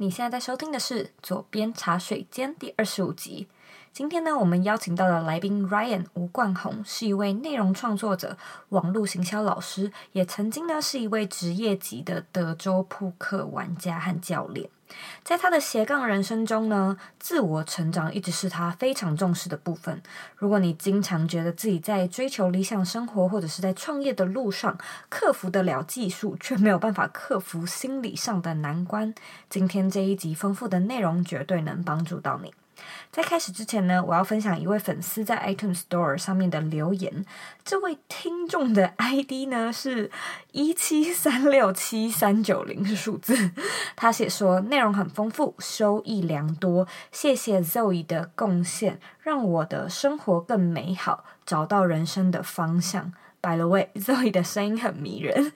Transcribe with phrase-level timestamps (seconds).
[0.00, 3.48] 你现在在收听的是《左边茶水间》第二十五集。
[3.92, 8.38] 今天呢，我们邀请到的来宾 Ryan 吴冠宏是一位内容创作者、
[8.68, 14.70] 网络行销老师，也曾经呢是一位职业级的德州扑克玩家和教练。
[15.22, 20.02] 在他的斜杠人生中呢，自我成长一直是他非常重视的部分。
[20.36, 24.78] 如果你经常觉得自己在追求理想生活，或者是在创业的路上
[25.08, 29.14] 克服得了技术，却没有办法克服心理上的难关，
[29.50, 32.54] 今天这一集丰富的内容绝对能帮助到你。
[33.10, 37.24] 在开始之前呢，我要分享一位粉丝在 iTunes Store 上面的留言。
[37.64, 40.10] 这位听众的 ID 呢是
[40.52, 43.50] 一七三六七三九零是数字。
[43.96, 53.12] 他写说内容很丰富，收益良多，谢谢 Zoe 的贡献，让我的生活更美好，找到人生的方向。
[53.40, 55.52] By the way，Zoe 的声音很迷人，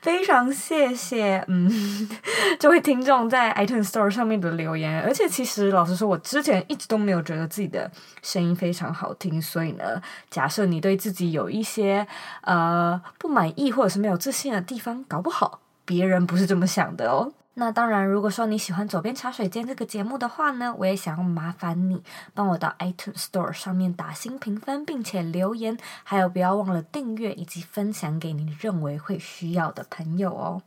[0.00, 2.08] 非常谢谢，嗯，
[2.58, 5.02] 这位听众在 iTunes Store 上面的留言。
[5.02, 7.90] 而且其实老实说，我之前一直都没有觉得自己的
[8.22, 12.06] 声音非常好听，所以呢，假设你对自己有一些
[12.42, 17.32] 呃不满意或者是没有自信的地方，搞不好别人不是这么想的哦。
[17.60, 30.62] 那当然，如果说你喜欢《左边茶水间》这个节目的话呢，我也想要麻烦你帮我到 iTunes Store 上面打新评分，并且留言，还有不要忘了订阅以及分享给你认为会需要的朋友哦。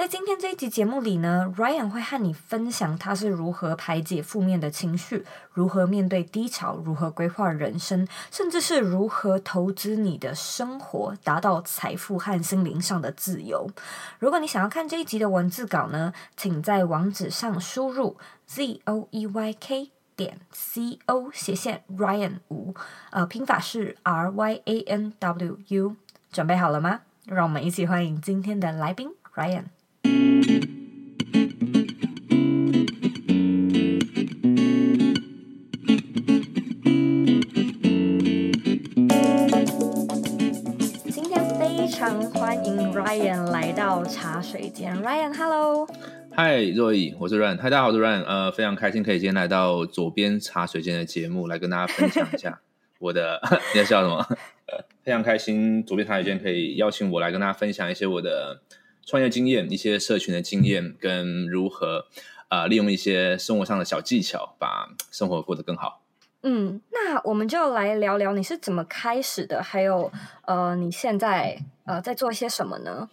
[0.00, 13.68] 在今天这一集节目里呢，Ryan 会和你分享他是如何排解负面的情绪，如何面对低潮，如何规划人生，甚至是如何投资你的生活，达到财富和心灵上的自由。
[14.18, 22.74] 如果你想要看这一集的文字稿呢，请在网址上输入 z o e y k 点 c o 斜线 Ryan 五，
[23.10, 25.96] 呃，拼法是 r y a n w u。
[26.32, 27.02] 准备好了吗？
[27.26, 29.64] 让我们一起欢迎今天的来宾 Ryan。
[30.40, 30.48] 今
[41.24, 44.96] 天非常欢迎 Ryan 来到茶水间。
[45.02, 45.86] Ryan，Hello。
[46.34, 47.58] 嗨，Zoe，我是 Ryan。
[47.58, 48.24] 嗨，大家好，我是 Ryan。
[48.24, 52.60] 呃，非常开心可以今天来到左边茶水间的节目，来跟大家分享一下
[52.98, 53.38] 我的。
[53.74, 54.26] 你在笑什么？
[55.04, 58.62] 非常开心，左边茶水间可以邀请我来跟大家分享一些我的。
[59.10, 62.06] 创业经验、一些社群的经验，跟如何
[62.46, 66.04] 啊、呃、利用一些生活上的小技巧，把生活过得更好。
[66.44, 70.12] 嗯，那我们就来聊聊你是怎么开始的，还有
[70.46, 73.08] 呃，你现在呃在做些什么呢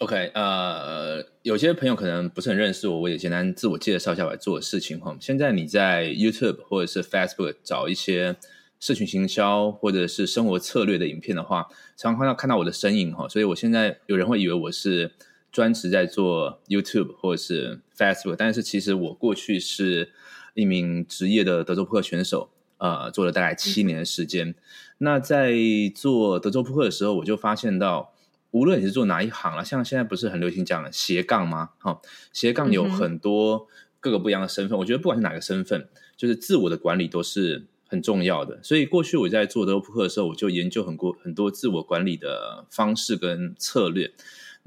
[0.00, 5.16] ？OK，呃，有些朋友可能不是很认识我，我也简单自我介绍一下我在做的事情哈。
[5.18, 8.36] 现在你在 YouTube 或者是 Facebook 找一些
[8.78, 15.10] 社群行销或者是生活策略的影片的话，常常看到看到我的身影哈，所以我现在有人会以为我是。
[15.50, 20.12] 专职在做 YouTube 或者是 Facebook，但是其实我过去是
[20.54, 24.48] 一名职业的德州扑克选手，呃，做了大概七年的时间。
[24.48, 24.54] 嗯、
[24.98, 25.54] 那在
[25.94, 28.12] 做德州扑克的时候，我就发现到，
[28.50, 31.70] 无论你是做哪一行了，像现在不是很流行讲斜杠吗？
[31.78, 32.00] 哈、哦，
[32.32, 33.66] 斜杠有很多
[34.00, 34.76] 各个不一样的身份。
[34.76, 38.58] 嗯、我觉得不管是哪个身份，就是自我的管理都是很重要的。
[38.62, 44.12] 所以过去我在做德州扑克的时候，我就研究很多很多自我管理的方式跟策略。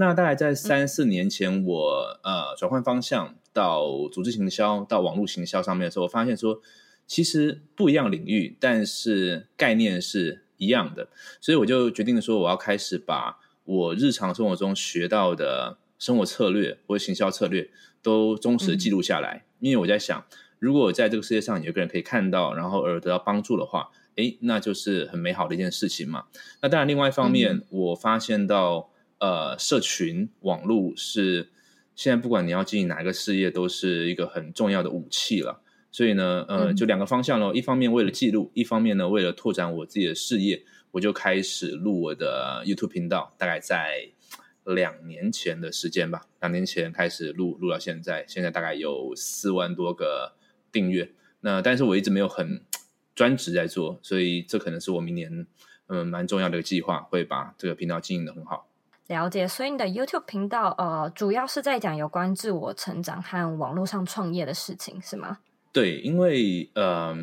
[0.02, 6.60] 那大概在三四年前，我呃转换方向到组织行销、到网络行销上面的时候，我发现说，
[7.06, 11.08] 其实不一样领域，但是概念是一样的，
[11.40, 17.70] 所以我就决定说，我要开始把我日常生活中学到的生活策略或者行销策略
[18.02, 20.26] 都忠实的记录下来，嗯、因为我在想，
[20.58, 26.24] 如果在这个世界上有个人可以看到，然后而得到帮助的话，诶，那就是很美好的一件事情嘛。
[26.64, 28.90] 那当然，另外一方面，嗯、我发现到。
[29.22, 31.52] 呃，社群网络是
[31.96, 35.62] 现在不管你要经营哪一个事业，都是一个很重要的武器了。
[35.92, 37.54] 所以呢，呃，就两个方向咯。
[37.54, 43.36] 一方面为了记录，一方面呢为了拓展我自己的事业，我就开始录我的 YouTube 频道。
[43.38, 44.10] 大概在
[44.64, 50.34] 两年前的时间吧，两年前开始录，录到现在，现在大概有四万多个
[50.72, 51.12] 订阅。
[51.42, 52.64] 那但是我一直没有很
[53.14, 55.46] 专职在做，所以这可能是我明年
[55.90, 58.71] 嗯蛮重要的一个计划，会把这个频道经营的很好。
[59.12, 65.40] 了解，所以你的 YouTube 频道呃，主要是在讲有关自我成长和网络上创业的事情，是吗？
[65.74, 67.14] 对，因为呃，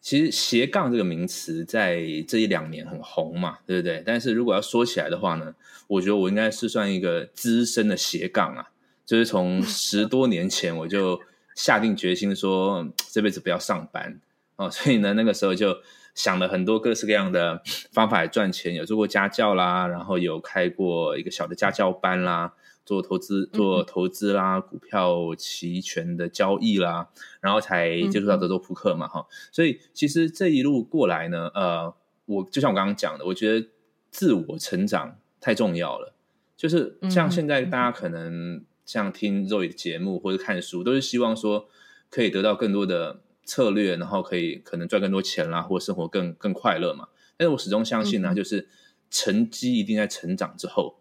[0.00, 4.02] 其实斜杠这个名词在这一两年很红嘛，对不对？
[4.06, 5.54] 但是如果要说起来的话呢，
[5.86, 8.70] 我觉得我应该是算一个资深的斜杠啊，
[9.04, 11.20] 就是从十多年前我就
[11.54, 14.18] 下定决心说这辈子不要上班
[14.56, 15.76] 哦，所以呢，那个时候就。
[16.16, 22.54] 想了很多各式各样的方法来赚钱，有做过家教啦，然后有开过一个小的家教班啦，
[22.84, 27.10] 做投资、做投资啦，股票期权的交易啦，
[27.40, 29.26] 然后才接触到德州扑克嘛，哈、嗯。
[29.52, 33.68] 所以其实这一路过来呢，呃，我就像我刚刚讲的，我觉得
[34.10, 36.14] 自我成长太重要了。
[36.56, 41.68] 就是像现在大家可能像听 Zoe 的节目或者看书，都是希望说
[42.08, 47.08] 可以得到更多的策略，然后可以可能赚更多钱啦，或者生活更更快乐嘛。
[47.38, 48.68] 但是我始终相信呢，就是
[49.10, 50.98] 成绩一定在成长之后。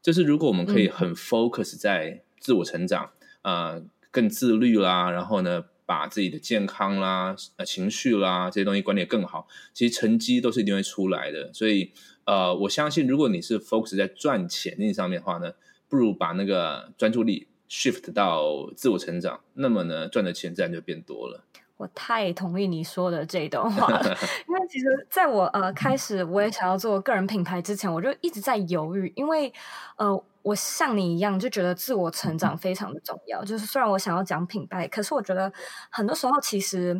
[0.00, 3.10] 就是如果我们可以很 focus 在自我成长，
[3.42, 11.52] 啊、呃，更自律啦，然后呢，把自己的健康啦、呃情绪啦这些东西管理得更好，其实成绩都是一定会出来的。
[11.52, 11.90] 所以，
[12.24, 15.52] 呃，我相信如果你是 focus 在赚钱那上面的话呢，
[15.88, 21.44] 不如把那个专注力 shift 到自我成长，那么呢，赚的钱自然就变多了。
[21.78, 24.02] 我太同意你说的这段话了，
[24.48, 29.52] 因为其实在我呃开始我也想要做个人品牌之前，我就一直在犹豫，因为
[29.96, 33.44] 呃我像你一样就觉得自我成长非常的重要。
[33.44, 35.52] 就是虽然我想要讲品牌，可是我觉得
[35.88, 36.94] 很多时候其实，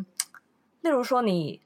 [0.81, 1.61] 例如说你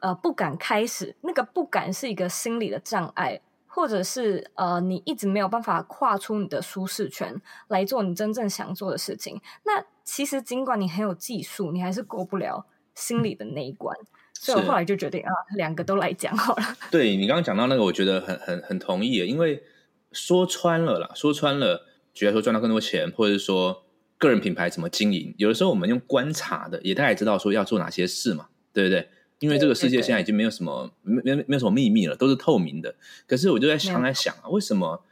[0.00, 3.40] 呃不敢开始，那个不敢是一个心理的障碍。
[3.78, 9.40] 或者是呃，你一直没有办法跨出你的舒适圈来做你真正想做的事情。
[9.62, 12.66] 那其实尽管你很有技术，你还是过不了
[12.96, 13.96] 心里的那一关。
[14.34, 16.62] 所以我后来就决定啊，两个都来讲好了。
[16.90, 19.12] 对，你刚刚讲到那个，我觉得很很很同意。
[19.12, 19.62] 因为
[20.10, 23.84] 说穿了啦，说穿了，觉得说赚到更多钱，或者是说
[24.18, 29.08] 个人品牌怎么经营，有的时候我们用观察的，也大概知道说要做哪些事嘛，对不对？
[29.40, 32.94] 因为这个世界现在已经没有什么没没没有什么秘密了，都是透明的。
[33.26, 35.04] 可是我就在常，在想啊，为什么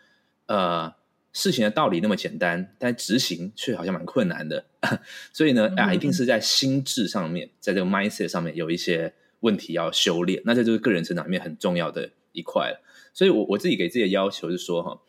[0.47, 0.93] 呃
[1.33, 4.65] 事情的道理那么简单，但执行却好像蛮困难的？
[5.33, 10.43] 所以呢，啊，一定是在心智上面，在这个 mindset 上面有一些问题要修炼。
[10.45, 12.83] 那这就是个人成长里面很重要的一块了。
[13.15, 15.01] 所以我我自己给自己的要求是说，哈，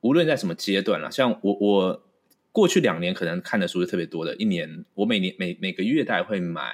[0.00, 2.02] 无论在什么阶段了，像我我。
[2.56, 6.72] 过去两年可能看的书是特别多的，一年我每年每每个月大概会买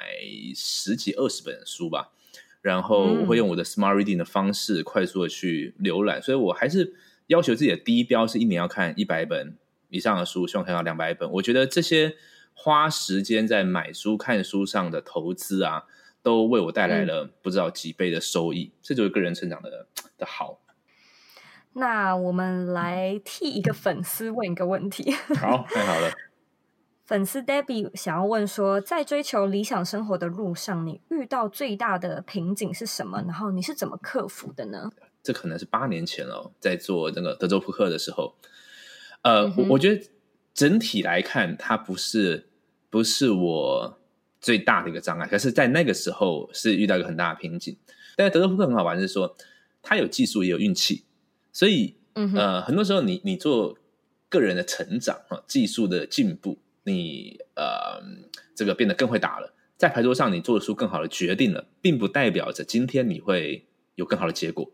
[0.54, 2.12] 十几二十本书吧，
[2.60, 6.94] 然后我会用我的 Smart Reading 的方式快速的去浏览，嗯、所以我还是
[7.26, 9.56] 要求自己的第一标是一年要看一百本
[9.88, 11.28] 以上的书，希望看到两百本。
[11.32, 12.14] 我觉得这些
[12.54, 15.86] 花时间在买书看书上的投资啊，
[16.22, 20.61] 都为我带来了不知道几倍的收益，嗯、这就是个人成长的的好。
[21.74, 25.10] 那我们来替一个粉丝问一个问题。
[25.40, 26.12] 好，太好了。
[27.04, 33.22] 粉丝 Debbie 想要问说，在追求理想生活的路上，你遇到最大的瓶颈是什么？
[33.26, 34.90] 然后你是怎么克服的呢？
[35.22, 38.34] 这可能是八年前了，在做那个德州扑克的时候。
[39.22, 40.02] 呃，嗯、我我觉得
[40.54, 42.48] 整体来看，它不是
[42.88, 43.98] 不是我
[44.40, 47.76] 最大的一个障碍，可是，在那个时候是遇到一个很大的瓶颈。
[48.16, 49.36] 但是德州扑克很好玩，是说
[49.82, 51.04] 它有技术也有运气。
[51.52, 53.76] 所以，呃，很多时候你你做
[54.28, 58.02] 个人的成长啊，技术的进步，你呃
[58.54, 63.66] 这个变得更会打了，在牌桌上你做出更好的决定了，并不代表着今天你会
[63.96, 64.72] 有更好的结果，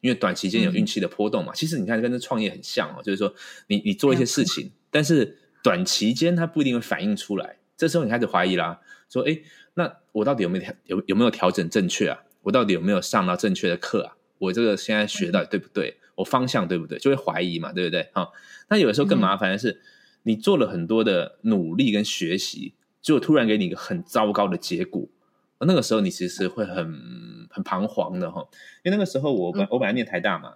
[0.00, 1.52] 因为短期间有运气的波动嘛。
[1.52, 3.34] 嗯、其实你看跟这创业很像哦，就是说
[3.66, 9.40] 你你做一些事情，嗯、但是短期间它不一定会反映出来，这时候你开始怀疑啦，说哎，
[9.74, 12.22] 那我到底有没有调有有没有调整正确啊？
[12.42, 14.16] 我到底有没有上到正确的课啊？
[14.38, 15.96] 我这个现在学到底对不对？
[16.20, 16.98] 我方向对不对？
[16.98, 18.08] 就会怀疑嘛，对不对？
[18.12, 18.32] 好，
[18.68, 19.80] 那有的时候更麻烦的是，嗯、
[20.24, 25.08] 你做了很多的努力跟学习，结果突然给你一个很糟糕的结果，
[25.60, 28.46] 那个时候你其实会很很彷徨的哈。
[28.84, 30.54] 因为那个时候我本、嗯、我本来念台大嘛，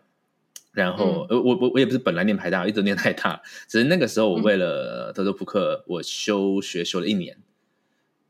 [0.73, 7.37] 然后、嗯、我我我也不是本来念台大，一直念台大，只是那个时候我为了德州扑克，我休学休了一年，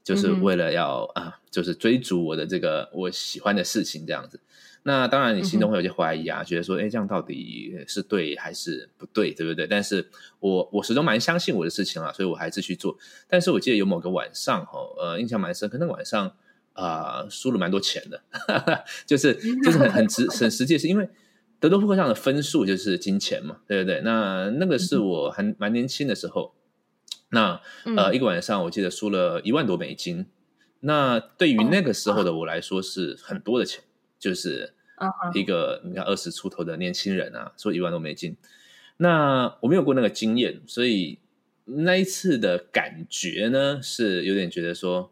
[0.02, 4.40] 就是为了要、嗯、啊，就是追逐我的这个我喜欢的事情这样子。
[4.86, 9.66] 那当然，你心中会有些怀疑啊，嗯、觉得说，哎，这样到底是对还是不对，对不对？
[9.66, 10.06] 但是
[10.40, 12.94] 我我始终蛮相信我的事情啊，所以我还继续做。
[13.26, 16.26] 但是我记得有某个晚上，哦，呃，印象蛮深刻，那个晚上
[16.74, 21.08] 啊、呃，输了蛮多钱的，哈 哈就是就是很很直很实际，是因为
[21.58, 24.02] 德州扑克上的分数就是金钱嘛，对不对？
[24.02, 26.54] 那那个是我还蛮年轻的时候，
[27.30, 27.58] 那
[27.96, 30.26] 呃，一个晚上我记得输了一万多美金，
[30.80, 33.82] 那对于那个时候的我来说是很多的钱。
[34.16, 34.72] 就是
[35.34, 38.36] 一个你看二十出头的年轻人啊，说一万多美金，
[38.98, 41.18] 那我没有过那个经验，所以
[41.64, 45.10] 那一次的感觉呢，是有点觉得说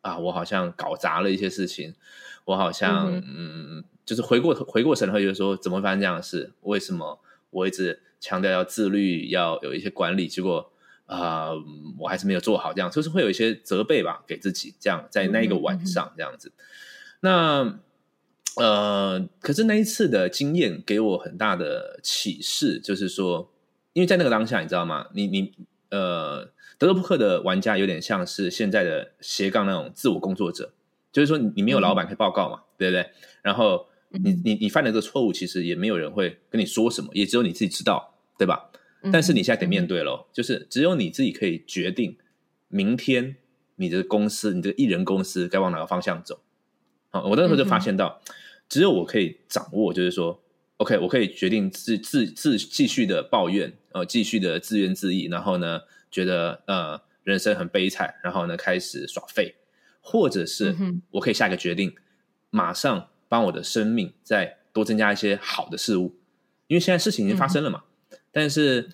[0.00, 1.94] 啊，我好像搞砸了一些事情，
[2.46, 3.22] 我好像嗯，
[3.78, 6.52] 嗯，就是回过头回过神会觉得说，怎么会发生这样的事？
[6.62, 7.20] 为什么
[7.50, 10.72] 我一直强调要自律，要有一些管理，结果
[11.04, 11.64] 啊、呃，
[11.98, 16.62] 我还是没有做好，这样就是会有一些责备吧，给自己这样，在那一个晚上这样子，嗯、
[17.20, 17.78] 那。
[18.58, 23.50] 呃，可是那一次的经验给我很大的启示，就是说，
[23.92, 25.06] 因为在那个当下，你知道吗？
[25.14, 25.54] 你你
[25.90, 30.72] 呃，德州扑克的玩家有点像是现在的斜杠那种自我工作者，
[31.12, 33.10] 就是说你没有老板可以报告嘛，嗯、对不对？
[33.42, 38.70] 然后你你你犯了这个错误，其实也没有人会跟你说什么，也只有你自己知道，对吧？
[39.12, 42.16] 但是你现在得面对喽，就是只有你自己可以决定
[42.66, 43.36] 明天
[43.76, 46.40] 你的公司，你的艺人公司该往哪个方向走。
[47.10, 48.20] 好，我那时候就发现到，
[48.68, 50.42] 只有我可以掌握，就是说
[50.76, 59.54] ，OK，我可以决定自自自继续的抱怨，呃，继续的自怨自艾，然后呢，觉得呃人生很悲惨，然后呢开始耍废，
[60.00, 60.76] 或者是
[61.12, 61.94] 我可以下一个决定，
[62.50, 66.16] 马上帮我的生命再多增加一些好的事物，
[66.66, 67.84] 因为现在事情已经发生了嘛。
[68.30, 68.88] 但是，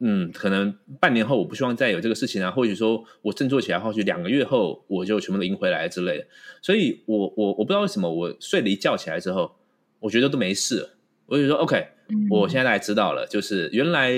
[0.00, 2.50] 嗯，可能半年后我不希望再有这个事情啊。
[2.50, 6.26] 或许说我振作起来，或许两个月后我就全部都赢回来之类的。
[6.60, 9.56] 所以我，我我我不知道为什么，我睡了一觉起来之后，
[10.00, 10.90] 我觉得都没事了。
[11.26, 11.88] 我就说，OK，
[12.28, 14.12] 我现在大概知道了，就是原来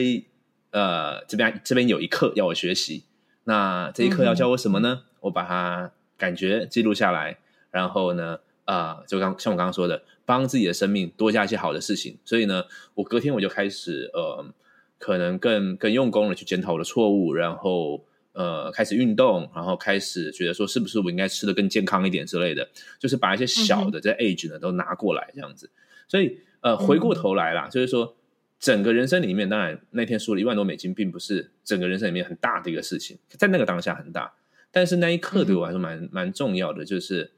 [0.71, 3.05] 呃这边这边有一课要我学习。
[3.45, 5.03] 那这一课要教我什么呢？
[5.21, 7.39] 我把它感觉记录下来，
[7.71, 10.03] 然后呢，啊、呃，就刚像我刚刚说的。
[10.29, 14.45] 帮自己的生命多加一些好的事情，所以呢，我隔天我就开始呃，
[14.99, 18.05] 可能更更用功的去检讨我的错误，然后
[18.35, 22.69] 呃，开始运动，然后开始觉得说是不是我应该吃的更健康一点之类的，
[22.99, 25.71] 就是把一些小的这 age 呢都拿过来这样子。
[26.07, 28.15] 所以呃，回过头来啦，就是说
[28.61, 34.35] 整个人生里面，当然那天输了一万多美金，并不是整个人生里面很大的一个事情，在那个当下很大，
[34.71, 37.33] 但是那一刻对我来说蛮蛮重要的，就是。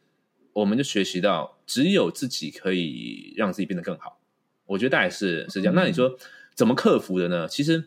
[0.61, 4.21] 我们就学习到，只有自己可以让自己变得更好。
[4.67, 5.75] 我觉得大概是是这样。
[5.75, 6.17] 那你说
[6.55, 7.49] 怎么克服的呢？
[7.49, 7.85] 其实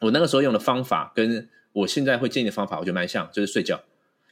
[0.00, 3.80] 我那个时候用的方法，跟我现在会建议的方法，我觉得蛮像，就是睡觉。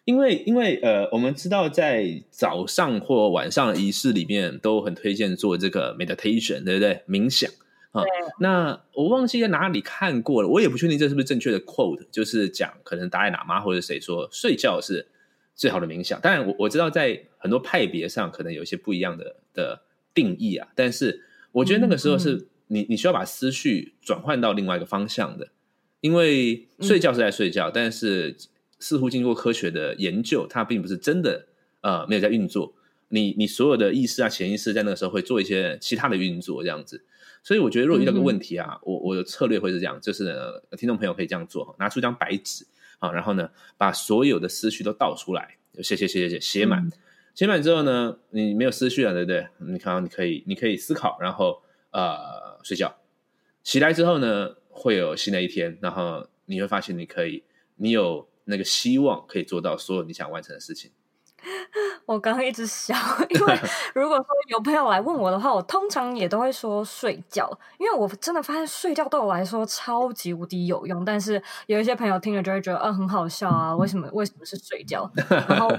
[0.07, 7.03] 因为因为呃，我们知道在早上或晚上的仪式里面，都很推荐做这个 meditation，对不对？
[7.07, 7.51] 冥想
[7.93, 8.03] 啊。
[8.41, 15.07] 那我忘记在哪里看过了，我也不确定这是不是正确的 quote，就是讲可能达赖喇嘛或者谁说睡觉是
[15.59, 16.19] 最好的冥想。
[16.21, 19.83] 当然我我知道在很多派别上可能有一些不一样的的
[20.15, 25.49] 定义啊，但是我觉得那个时候是你你需要把思绪转换到另外一个方向的，
[26.01, 28.37] 因为睡觉是在睡觉，嗯、但是
[28.79, 31.47] 似乎经过科学的研究，它并不是真的
[31.81, 32.73] 呃没有在运作，
[33.09, 37.03] 你你所有的意识啊潜意识在那个时候会做一些其他的运作这样子，
[37.43, 40.33] 所以我觉得如果遇到个问题啊，嗯、我我的策略会是这样，就是
[40.77, 42.65] 听众朋友可以这样做，拿出一张白纸
[42.99, 46.85] 啊，然后呢把所有的思绪都倒出来，写写写写写写满。
[46.85, 46.93] 嗯
[47.35, 49.47] 写满之后呢，你没有思绪了，对不对？
[49.59, 51.63] 你看，你可以，你可以思考，然后
[51.93, 52.99] 呃睡觉。
[53.63, 57.45] 起来之后呢，会有新的一天，然后你会发现你可以，
[57.77, 60.91] 你有那个希望可以做到所有你想完成的事情。
[62.09, 62.95] 我刚刚一直笑，
[63.29, 63.61] 因为
[63.95, 71.05] 如果说有朋友来问我的话，我通常也都会说睡觉，因为我真的发现睡觉对我来说超级无敌有用。
[71.05, 75.11] 但是有一些朋友听了就会觉得，呃，很好笑啊，为什么为什么是睡觉？
[75.29, 75.79] 然后呃，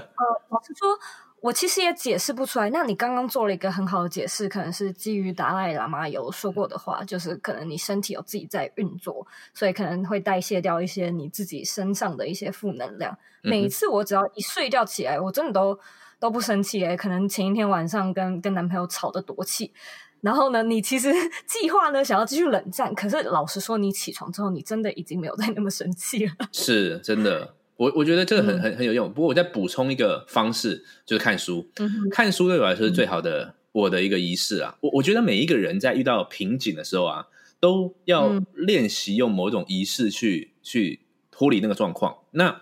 [0.50, 0.96] 老实说。
[1.42, 2.68] 我其实也解释不出来。
[2.68, 13.16] 那你刚刚做了一个很好的解释，可能是基于达赖喇嘛有说过的话，就是可能你身体有自己在运作，所以可能会代谢掉一些你自己身上的一些负能量。
[13.40, 15.80] 每一次我只要一睡觉起来，我真的都
[16.20, 19.72] 都不生气诶，可能前一天晚上跟跟男朋友吵得多气，
[20.20, 21.10] 然后呢，你其实
[21.48, 26.32] 计划呢想要继续冷战，可是老实说，你起床之后，你真的已经没有再那么生气了。
[26.52, 27.54] 是真的。
[27.76, 31.66] 我我觉得这个很很很有用，不过我再补充一个方式，就是看书。
[32.10, 34.76] 看书对我来说是最好的我的一个仪式啊。
[34.82, 41.00] 我我觉得每一个人在遇到瓶颈的时候啊，都要练习用某种仪式去去
[41.30, 42.18] 脱离那个状况。
[42.32, 42.60] 那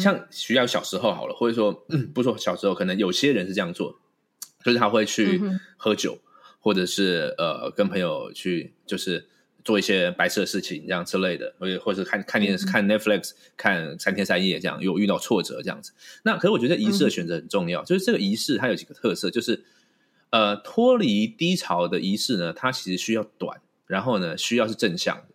[0.00, 1.72] 像徐佳小时候好了，或者说
[2.14, 3.98] 不说小时候，可能有些人是这样做，
[4.64, 5.40] 就是他会去
[5.76, 6.18] 喝酒，
[6.60, 9.28] 或者是呃跟朋友去就是。
[9.64, 15.92] 做一些白色的事情，这样之类的，或者或者看看电视、看 Netflix、看三天三夜这样，有遇到挫折这样子。
[16.22, 19.64] 那可是我觉得仪式的选择很重要，嗯、就是这个仪式它有几个特色，就是
[20.28, 25.28] 呃脱离低潮的仪式呢，它其实需要短，然后呢需要是正向的。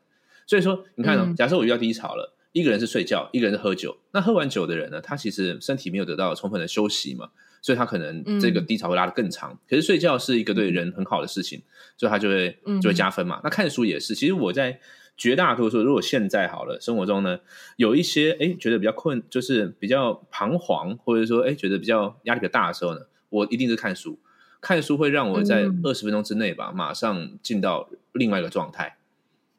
[0.46, 7.30] 所以说你看哦，假设我遇到低潮了，一个人是睡觉，一个人是喝酒，那喝完酒的人呢，他其实身体没有得到充分的休息嘛。
[7.62, 11.62] 所以他可能这个低潮会拉得更长，嗯、可是睡觉是一个对人很好的事情，
[11.98, 13.36] 所以他就会就会加分嘛。
[13.40, 14.80] 嗯、那看书也是，其实我在
[15.18, 17.38] 绝大多数，如果现在好了，生活中呢，
[17.76, 24.18] 有一些哎觉得比较困，就是比较彷徨，或者说哎觉得比较压力比较大的时候呢，我一定是看书。
[24.62, 28.99] 看书会让我在二十分钟之内吧，嗯、马上进到另外一个状态，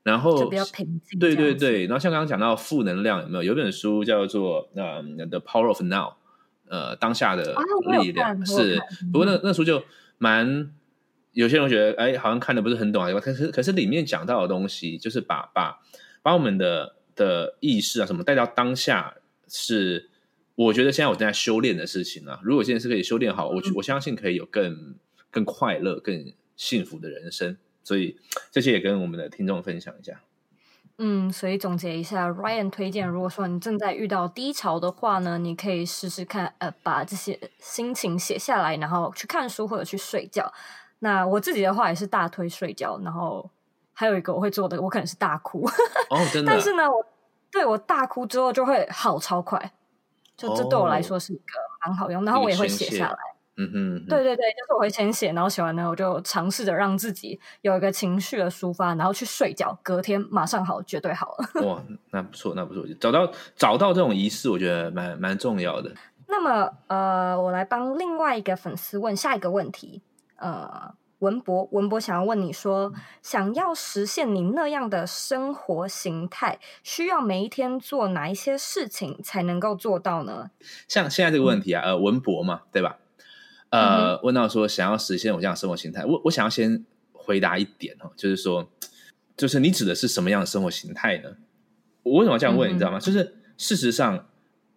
[0.03, 1.19] 然后就比较平静。
[1.19, 3.43] 对对对，然后像刚刚讲到负能量有没有？
[3.43, 6.09] 有本书叫做呃《The Power of Now》。
[6.69, 7.53] 呃，当下的
[8.01, 8.81] 力量、啊、是，
[9.13, 9.83] 不过那那书就
[10.19, 10.71] 蛮
[11.33, 13.11] 有些人觉得，哎，好像看的不是很懂啊。
[13.19, 15.81] 可是，可是里面讲到的东西，就是把把
[16.23, 19.17] 把我们的的意识啊什么带到当下，
[19.49, 20.11] 是
[20.55, 22.39] 我觉得现在我正在修炼的事情啊。
[22.45, 24.95] 如果现在是可以修炼好，我我相信可以有更
[25.33, 27.57] 更快乐、更幸福的人生。
[27.83, 28.19] 所以
[28.51, 30.21] 这些也跟我们的听众分享一下。
[31.03, 40.53] 嗯，所以总结一下，Ryan 推荐，如果说你正在遇到低潮的话呢，你可以试试看，呃，把这些心情写下来，然后去看书或者去睡觉。
[40.99, 43.51] 那我自己的话也是大推睡觉，然后
[43.95, 45.67] 还有一个我会做的，我可能是大哭。
[46.11, 46.53] 哦，真的。
[46.53, 47.07] 但是呢，我
[47.51, 49.73] 对我大哭之后就会好超快，
[50.37, 51.43] 就这对我来说是一个
[51.87, 53.17] 蛮好用，然后我也会写下来。
[53.57, 61.61] 嗯哼，对对对，就是我会先写，然后写完呢，我就尝试着让自己有一个情绪的抒发，然后去睡觉，隔天马上好，绝对好了。
[61.67, 65.93] 哇，那不错，那不错，找到找到这种仪式，我觉得蛮蛮重要的。
[66.27, 70.01] 那么，呃，我来帮另外一个粉丝问下一个问题。
[70.37, 80.51] 呃，文博，文博想要问你说，想要实现你那样的生活形态，需要每一天做哪一些事情才能够做到呢？
[80.89, 82.97] 像现在这个问题啊，嗯、呃，文博嘛，对吧？
[83.71, 88.69] 呃，问到说想要实现我这样的生活形态，我我想要先回答一点哦，就是说，
[89.37, 91.37] 就是你指的是什么样的生活形态呢？
[92.03, 92.71] 我为什么要这样问？
[92.71, 92.99] 嗯、你知道吗？
[92.99, 94.29] 就是事实上，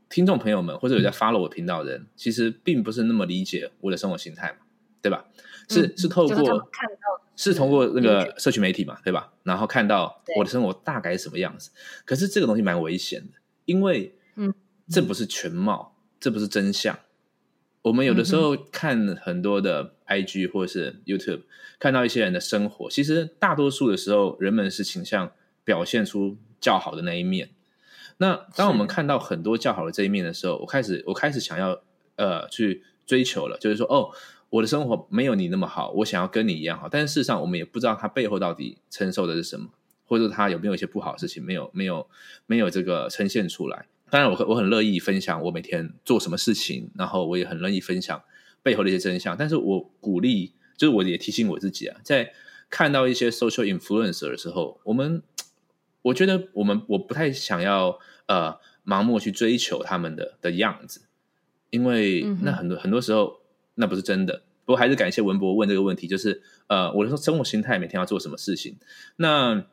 [0.09, 4.57] 听众朋友们或者有在 follow 我频道的人，嗯、其实并不是那么理解我的生活形态嘛，
[5.01, 5.25] 对吧？
[5.69, 9.33] 是、嗯、是透过看到是通过那个社群媒体嘛，对吧？
[9.41, 11.71] 然后看到我的生活大概是什么样子。
[12.05, 14.53] 可是这个东西蛮危险的，因为嗯，
[14.89, 16.99] 这不是全貌，这不是真相。
[17.83, 21.41] 我们有的时候看很多的 IG 或者是 YouTube，
[21.79, 25.31] 看到一些人的生活，其实大多数的时候，人们是倾向
[25.65, 27.49] 表现出较好的那一面。
[28.17, 31.81] 那当我们看到很多较好的这一面的时候，我开始我开始想要
[32.15, 34.11] 呃去追求了，就是说哦，
[34.49, 36.87] 我的生活没有你那么好，我想要跟你一样好。
[36.87, 39.67] 但是事实上，我们也不知道他背后到底承受的是什么，
[40.05, 42.07] 或者他有没有一些不好的事情没有没有
[42.45, 43.87] 没有这个呈现出来。
[44.13, 48.21] 当然我，我我很乐意分享我每天做什么事情，然后我也很乐意分享
[48.61, 49.35] 背后的一些真相。
[49.35, 52.31] 但是我鼓励，就是我也提醒我自己啊，在
[52.69, 55.23] 看到一些 social influencer 的时候，我们
[56.03, 57.97] 我觉得我们我不太想要
[58.27, 61.01] 呃盲目去追求他们的的样子，
[61.71, 63.39] 因为那很多很多时候
[63.73, 64.43] 那不是真的。
[64.63, 68.77] 不过还是感谢文博问这个问题，就是呃我的生活心态每天要做什么事情。
[69.15, 69.65] 那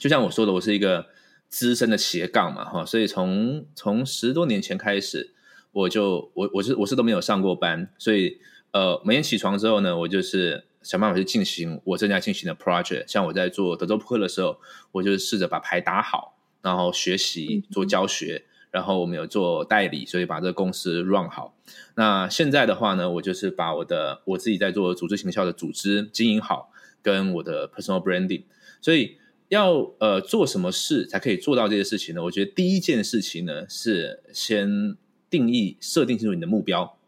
[0.00, 1.06] 就像我说的，我是一个。
[1.48, 5.32] 资深的斜杠嘛，哈，所以从从十多年前开始，
[5.72, 8.38] 我就我我是我是都没有上过班，所以
[8.72, 13.06] 呃，每天起床之后呢，我就是想办法去进行我正在进行的 project。
[13.06, 14.58] 像我在做德州扑克的时候，
[14.92, 21.54] 我就试着把牌打好，然后学习做教学，然后我们有做代理，所以把这个公司 run 好。
[21.94, 26.70] 那现在的话呢，我就是把我的我自己在做组织行销的组织经营好，
[27.02, 28.42] 跟我的 personal branding，
[28.82, 29.18] 所以。
[29.48, 32.22] 要呃做什么事才可以做到这些事情呢？
[32.22, 34.96] 我觉得第一件事情呢是先
[35.30, 36.98] 定义设定清楚你的目标。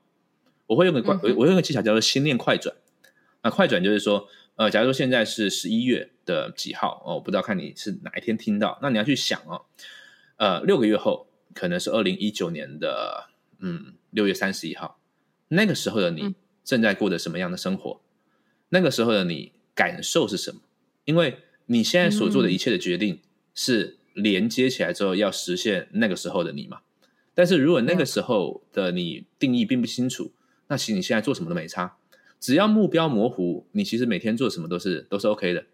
[0.67, 2.77] 我会用个快，我会用个技巧叫做心念快转。
[3.43, 9.63] 那快转就是说，呃，假如说现在是十一月的几号哦，我不知道看你是哪一天听到，那你要去想哦，
[10.37, 13.29] 呃，六个月后可能是二零一九年的
[13.61, 15.01] 嗯六月三十一号，
[15.49, 18.01] 那个时候的你正在过着什么样的生活？
[18.69, 20.61] 那个时候的你感受是什么？
[21.05, 21.39] 因为
[21.71, 23.21] 你现在所做的一切的决定
[23.55, 26.79] 是连接起来之后要实现那个时候的你嘛？
[27.35, 30.33] 但是如果那个时候的你定义并不清楚，
[30.69, 31.99] 那其实你现在做什么都没差。
[32.41, 35.67] 只要目标模糊，你其实每天做什么都是都是 OK 的。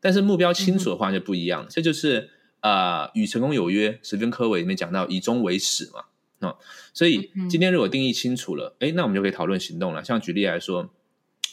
[0.00, 1.68] 但是目标清楚的话就不一样了。
[1.70, 2.28] 这就是
[2.60, 6.04] 啊，呃，《与成功有约》史蒂芬柯维里面讲到以终为始嘛。
[6.40, 6.58] 哦，
[6.92, 10.04] 所以今天如果定义清楚了，诶，那我们就可以讨论行动了。
[10.04, 10.90] 像举例来说，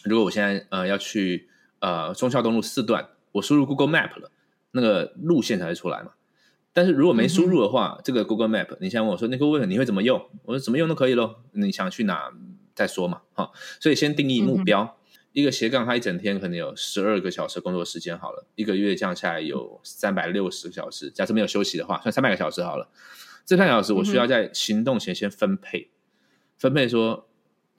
[0.03, 1.47] 如果我现在呃要去
[1.79, 3.07] 呃忠孝东路四段。
[3.33, 4.31] 我输入 Google Map 了，
[4.71, 6.13] 那个路线才会出来嘛。
[6.75, 10.19] 但是如果没输入的话，嗯、这个 Google Map，你想问我说，那个问你会怎么用？
[10.43, 11.43] 我说怎么用都可以咯。
[11.51, 12.33] 你想去哪
[12.73, 13.51] 再说嘛，哈。
[13.79, 14.81] 所以先定义目标。
[14.81, 21.11] 嗯、一个斜杠，他一整天可能有十二个小时工作时间，好了，一个月降下来有三百六十个小时。
[21.11, 22.89] 假设没有休息的话，算三百个小时好了。
[23.45, 25.89] 这三个小时我需要在行动前先分配，嗯、
[26.57, 27.27] 分配说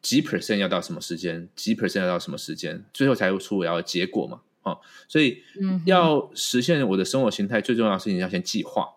[0.00, 4.42] 几 percent 要到什么时间，几 percent 要到什么时间，最后才会出我要的结果嘛。
[4.64, 5.42] 哦，所以
[5.84, 8.88] 要实现我的生活形态，最重要的事情要先计划。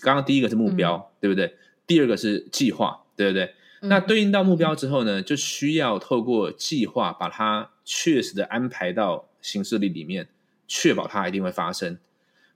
[0.00, 1.56] 刚刚第一个是目标，嗯、对不对？
[1.86, 3.52] 第二个是计划，对不对？
[3.80, 10.28] 嗯、那对应到目标之后呢，就需要透过计划把它确实的安排到行事历里面，
[10.68, 11.98] 确保它一定会发生。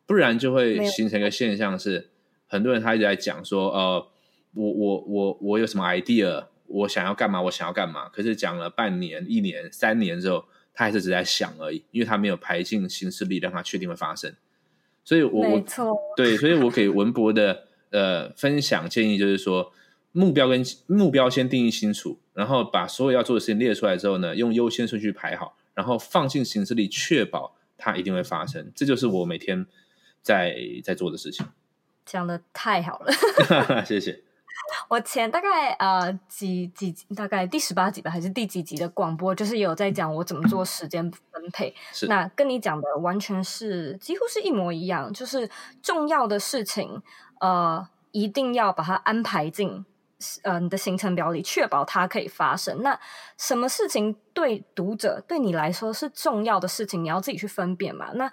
[0.07, 2.11] 不然就会形成一个现象是，
[2.47, 4.07] 很多人他一直在讲说，呃，
[4.55, 8.09] 我我我我有什么 idea，我想要干嘛，我想要干嘛。
[8.11, 10.45] 可是讲了半年、一年、三年之后。
[10.75, 14.35] 他还是只在想而已，因为他没有排进行事力，让他确定会发生。
[15.05, 19.73] 所以我，我没错，对，所以我给文博的呃分享建议就是说，
[20.13, 28.71] 目标跟目标先定义清楚，然后把所有要做的事情列出来之后呢，用优先顺序排好，然后放进行事力，确保它一定会发生。
[28.75, 29.67] 这就是我每天
[30.23, 31.45] 在在做的事情。
[32.07, 33.13] 讲的太好了，
[33.85, 34.23] 谢谢。
[34.93, 41.75] 我前大概呃几几大概第十八集吧，还是第几集的广播，就是有在讲我怎么做时间分配。
[41.95, 45.49] 是那跟你讲的完全是几乎是一模一样，就是
[45.83, 47.01] 重要的事情，
[47.41, 49.83] 呃，一定要把它安排进
[50.43, 52.83] 呃你的行程表里，确保它可以发生。
[52.83, 53.01] 那
[53.39, 58.11] 什么事情对读者对你来说是重要的事情，你要自己去分辨嘛。
[58.13, 58.31] 那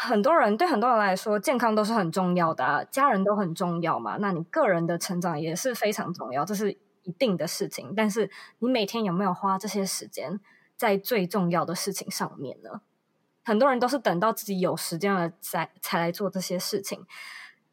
[0.00, 4.16] 很多人对很多人来说，健康都是很重要的啊，家人都很重要嘛。
[4.18, 6.70] 那你个人的成长也是非常重要，这是
[7.02, 7.92] 一定的事情。
[7.96, 8.30] 但是
[8.60, 10.38] 你每天有没有花这些时间
[10.76, 12.80] 在最重要的事情上面呢？
[13.44, 17.04] 很多人都是等到自己有时间了再才来做这些事情。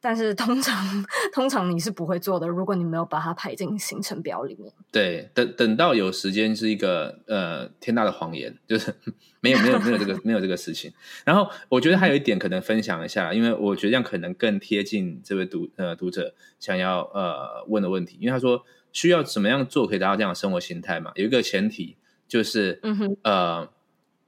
[0.05, 2.47] 但是通常，通常你是不会做的。
[2.47, 8.93] 如果你没有把它排进行程表里面，对，等等到有时间是一个呃天大的谎言，就是
[9.41, 10.93] 没有没有没有这个 没有这个事情。
[11.23, 18.15] 然后我觉得还有一点可能分享一下，因为我觉得这样可能更贴近这位读呃读者想要呃问的问题。
[18.19, 21.13] 因为他说需要怎么样做可以达到这样的生活形态嘛？
[21.15, 23.69] 有一个前提就是，嗯哼，呃，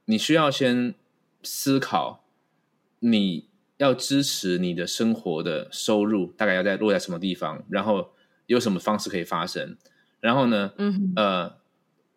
[0.06, 0.96] 你需要先
[1.44, 2.24] 思考
[2.98, 3.46] 你。
[3.78, 8.10] 要支持你的生活的收入，大概要在落在什么地方，然后
[8.46, 9.76] 有什么方式可以发生？
[10.20, 11.56] 然后呢，嗯，呃，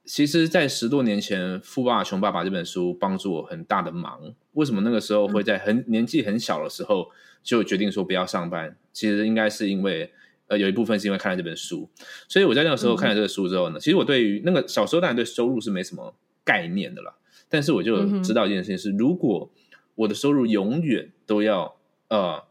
[0.05, 4.33] 其实，在十多年前，《富爸爸穷爸爸》这本书帮助我很大的忙。
[4.53, 7.09] 为什么那个时候会在很年纪很小的时候
[7.43, 8.75] 就决定说不要上班？
[8.91, 10.11] 其实应该是因为，
[10.47, 11.87] 呃，有一部分是因为看了这本书。
[12.27, 17.13] 所以我在那个时候看了这个书之后呢，其实我对于那个小时候当然对收入是没什么概念的啦，
[17.47, 19.53] 但是我就知道一件事情是，如果
[19.95, 21.75] 我的收入永远都要
[22.09, 22.43] 呃，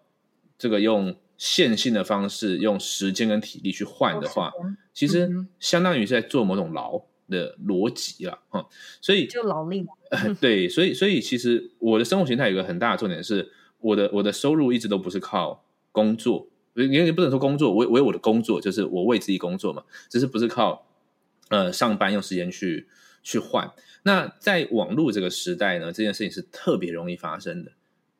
[0.58, 4.52] 这个用线性的方式，用时间跟体力去换的话，
[4.92, 8.68] 其实相当于是在做某种劳的逻辑了哈。
[9.00, 9.94] 所以就劳力嘛。
[10.40, 20.84] 对，所以所以其实我的生活形态有一个很大的重点是，我的我的收入一直都不是靠工作，因为不能说工作，我我有我的工作，就是我为自己工作嘛，只是不是靠
[21.48, 22.88] 呃上班用时间去
[23.22, 23.70] 去换。
[24.02, 27.70] 那在网络这个时代呢，这件事情是特别容易发生的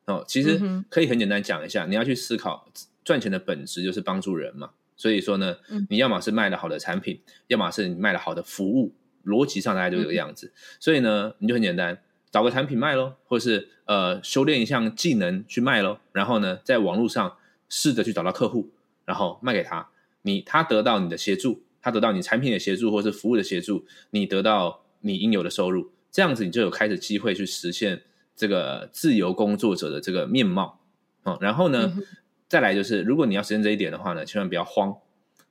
[0.04, 0.22] 哦。
[0.28, 0.60] 其实
[0.90, 2.70] 可以很简单讲一下，你要去思考
[3.02, 4.70] 赚钱的本质就是帮助人嘛。
[4.96, 5.56] 所以说呢，
[5.88, 8.92] 你要么是卖了好的产品，要么是你卖了好的服务，
[9.24, 10.52] 逻辑上大概就这个样子。
[10.78, 15.98] 所以呢，你就很简单，找个产品卖喽，或是呃修炼一项技能去卖喽。
[16.12, 17.38] 然后呢，在网络上
[17.70, 18.68] 试着去找到客户，
[19.06, 19.88] 然后卖给他。
[20.20, 24.84] 你他得到你的协助，他得到你产品的协助，或是服务的协助，你得到。
[25.00, 28.02] 你应有的收入，这样子你就有开始机会去实现
[28.34, 30.80] 这个自由工作者的这个面貌，
[31.22, 32.02] 哦，然后呢，嗯、
[32.48, 34.96] 再来就是，如果你要实现这一点的话呢，千万不要慌。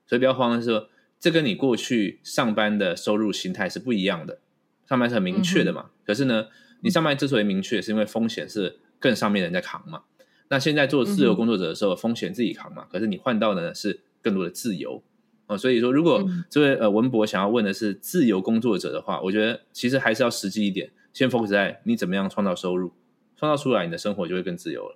[0.07, 4.39] 所以不要慌的是说，这跟你过去上班的收入形态是不一样的。
[4.87, 6.47] 上班是很明确的嘛，嗯、可是呢，
[6.81, 10.01] 你上班之所以明确，是因为风险是更上面的人在扛嘛。
[10.47, 15.03] 那现在做自由工作者的时候，嗯、风险自己扛嘛，可是你换到的呢是更多的自由。
[15.49, 22.91] 哦，所以说，如果这位呃文博想要问的是自由工作者的话，我觉得其实还是要实际一点，先 focus 在你怎么样创造收入，
[23.35, 24.95] 创造出来，你的生活就会更自由了。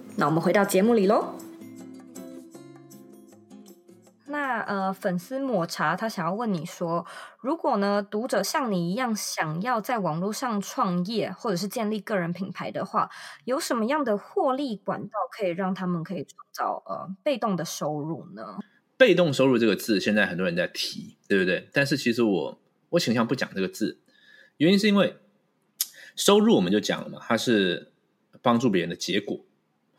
[0.17, 1.35] 那我们回到节目里喽。
[4.27, 7.05] 那呃，粉丝抹茶他想要问你说，
[7.41, 13.09] 如果呢，读者像你一样想要在网络上创业或者是建立个人品牌的话，
[13.43, 18.59] 有什么样的获利管道可以让他们可以创造呃被动的收入呢？
[18.95, 21.67] 被动收入这个字现在很多人在提，对不对？
[21.73, 23.99] 但是其实我我倾向不讲这个字，
[24.57, 25.17] 原因是因为
[26.15, 27.91] 收入我们就讲了嘛，它是
[28.41, 29.43] 帮助别人的结果。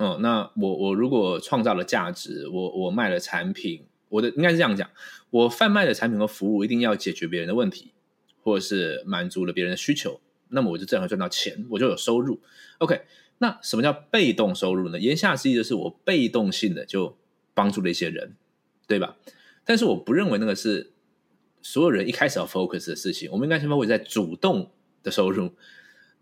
[0.02, 4.90] 哦，那我我如果创造了价值，我我卖了产品，我的应该是这样讲，
[5.30, 7.92] 我贩卖的产品和服务一定要解决别人的问题，
[8.42, 12.40] 或者是满足了别人的需求，那么我就正好赚到钱，我就有收入。
[12.78, 13.02] OK，
[13.38, 14.98] 那什么叫被动收入呢？
[14.98, 17.16] 言下之意就是我被动性的就
[17.54, 18.34] 帮助了一些人，
[18.88, 19.16] 对吧？
[19.64, 20.90] 但是我不认为那个是
[21.60, 23.30] 所有人一开始要 focus 的事情。
[23.30, 24.72] 我们应该先 focus 在主动
[25.04, 25.52] 的收入。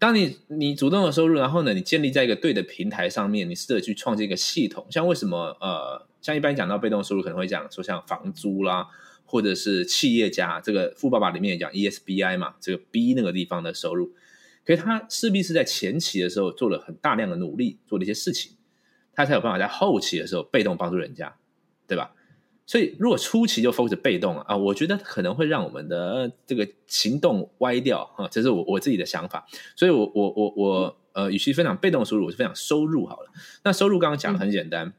[0.01, 4.87] 当你你主动的收入，然后呢，你建立在一个对的平台上面，你试着去创建一个系统。
[4.89, 8.89] 像为什么呃，像一般讲到被动收入，可能会讲说像房租啦，
[9.27, 14.15] 或者是企业家这个《富爸爸》里面也讲 ESBI 嘛，这个 B 那个地方的收入，
[14.65, 18.53] 可是他势必是在前期的时候做了很大量的努力，做了一些事情，
[19.15, 21.37] 他才有办法在后期的时候被动帮助人家，
[21.87, 22.15] 对吧？
[22.71, 29.45] 所以，如果初期就 focus 被动啊，我觉得可能会让我们的这个行动歪掉啊，这是我我自己的想法。
[29.75, 33.33] 所以我，我我我呃，与其分享被动收入，我就分享收入好了。
[33.65, 34.93] 那收入刚刚讲的很简单，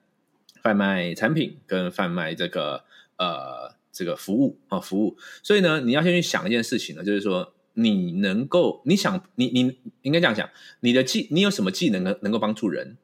[0.62, 2.84] 贩卖产品跟贩卖这个
[3.18, 5.16] 呃这个服务啊服务。
[5.42, 10.50] 所以呢，你要先去想一件事情呢，就是说你能够你想你你应该这样讲，
[10.82, 12.98] 你的技你有什么技能能能够帮助人，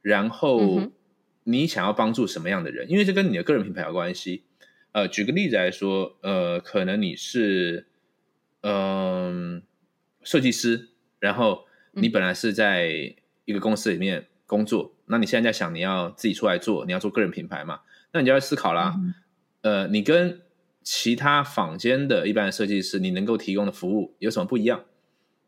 [0.00, 0.80] 然后。
[1.44, 2.90] 嗯你想要帮助什么样的人？
[2.90, 4.44] 因为这跟你的个人品牌有关系。
[4.92, 7.86] 呃，举个例子来说，呃，可能你是
[8.62, 9.62] 嗯、呃、
[10.22, 17.80] 设计师，然后你本来是在一个公司里面工作，嗯、那你现在在想你要自己出来做，你要做个人品牌嘛？
[18.12, 18.94] 那你就要思考啦。
[18.96, 19.14] 嗯、
[19.62, 20.40] 呃，你跟
[20.82, 24.84] 其他坊间的一般的设计师，你能够提供的服务有什么不一样？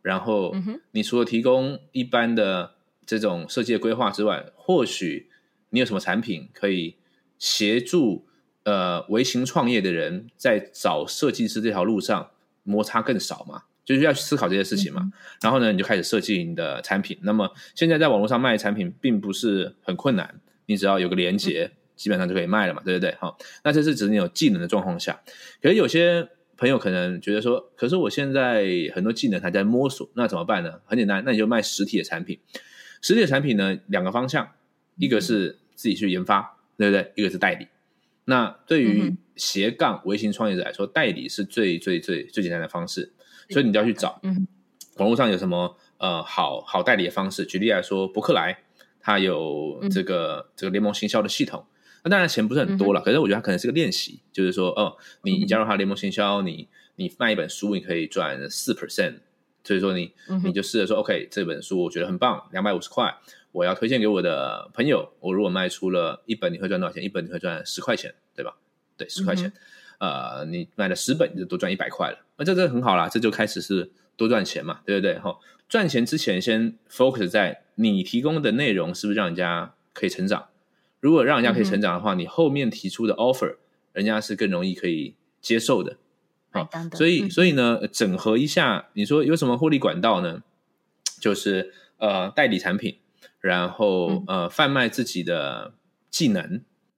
[0.03, 0.55] 然后，
[0.91, 2.75] 你除了提供一般的
[3.07, 5.31] 这种设计的规划之外，或许
[5.71, 6.97] 你有什么产品可以
[7.39, 8.27] 协助
[8.65, 12.31] 呃微型创业的人在找设计师这条路上
[12.63, 13.63] 摩擦更少嘛？
[13.85, 15.01] 就是要去思考这些事情嘛。
[15.05, 17.17] 嗯、然后呢，你就开始设计你的产品。
[17.23, 23.15] 那么现在在网络上卖的产品并不是很困难，你只要有个连接，嗯、基本上就可以卖了嘛，对不对？
[23.21, 25.21] 好，那这是指你有技能的状况下。
[25.63, 30.81] 可是有些朋友可能觉得说，可是我现在很多技能还在摸索，那怎么办呢？
[30.87, 32.41] 很简单，那你就卖实体的产品。
[33.03, 34.51] 实体的产品呢，两个方向，
[34.97, 35.59] 一个是。
[35.77, 37.13] 自己去研发，对不对？
[37.17, 37.69] 一个是代理。
[38.25, 43.13] 那对于斜杠微型创业者来说，代理是最最最最简单的方式。
[43.51, 44.49] 所以你就要去找，嗯
[44.97, 47.45] 网络上有什么呃好好代理的方式。
[47.45, 48.59] 举例来说，博客来
[49.03, 51.67] 它有这个这个联盟行销的系统。
[52.05, 59.19] 那当然钱不是很多了，可是我觉得它可能是个练习，就是说，哦，你你加入它联盟行销，你你卖一本书，你可以赚四 percent。
[59.63, 63.13] 所以说你你就试着说，OK，这本书我觉得很棒，两百五十块。
[63.57, 67.03] 我要推荐给我的朋友，我如果卖出了一本，你会赚多少钱？
[67.03, 68.55] 一本你会赚十块钱，对吧？
[68.99, 69.51] 对，十块钱。
[69.99, 72.19] 嗯、呃，你卖了十本，你就多赚一百块了。
[72.37, 75.19] 那这这很好啦，这就开始是多赚钱嘛，对不对？
[75.19, 75.39] 哈，
[75.71, 80.49] 赚钱之前先 focus 在你提供的内容是不是让人家可以成长。
[81.01, 83.57] 如果让人家可以成长的话，嗯、你后面提出的 offer，
[83.95, 85.97] 人家是更容易可以接受的。
[86.51, 90.43] 好，所以所以呢，整合一下，你说有什么获利管道呢？
[91.19, 92.99] 就是呃，代理产品。
[93.47, 95.75] 然后，呃，贩卖自己的
[96.11, 96.43] 技能。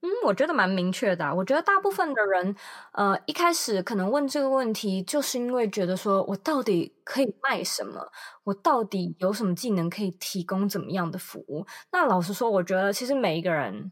[0.01, 1.33] 嗯，我觉得蛮明确的啊。
[1.33, 2.55] 我觉得大部分的人，
[2.93, 8.09] 呃，一开始可能问这个问题，就是因为觉得说我到底可以卖什么？
[8.45, 11.67] 我到底有什么技能可以提供怎么样的服务？
[11.91, 13.91] 那老实说，我觉得其实每一个人，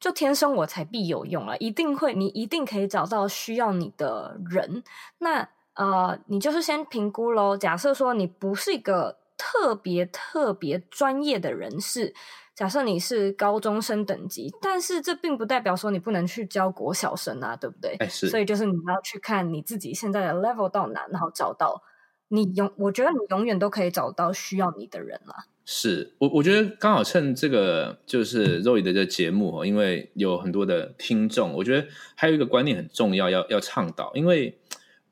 [0.00, 4.82] 就天生我材必有用了，一定会，你一定可以找到需要你的人。
[5.18, 7.56] 那呃，你就是先评估喽。
[7.56, 9.18] 假设说你不是一个。
[9.36, 12.14] 特别特别专业的人士，
[12.54, 17.96] 假设你是高中生等级，但是这并不代表说你不能去教国小生啊，对不对？
[17.98, 18.28] 哎，是。
[18.28, 21.82] 所以就是你要去看你自己现在的 level 到哪，然后找到
[22.28, 25.34] 你永，我觉得你永远都可以找到需要你的人了。
[25.64, 34.58] 是我，我觉得刚好趁这个就是 Zoe 的这个节目哦，因为有很多的听众，我觉得还有一个观念很重要，要要倡导，因为。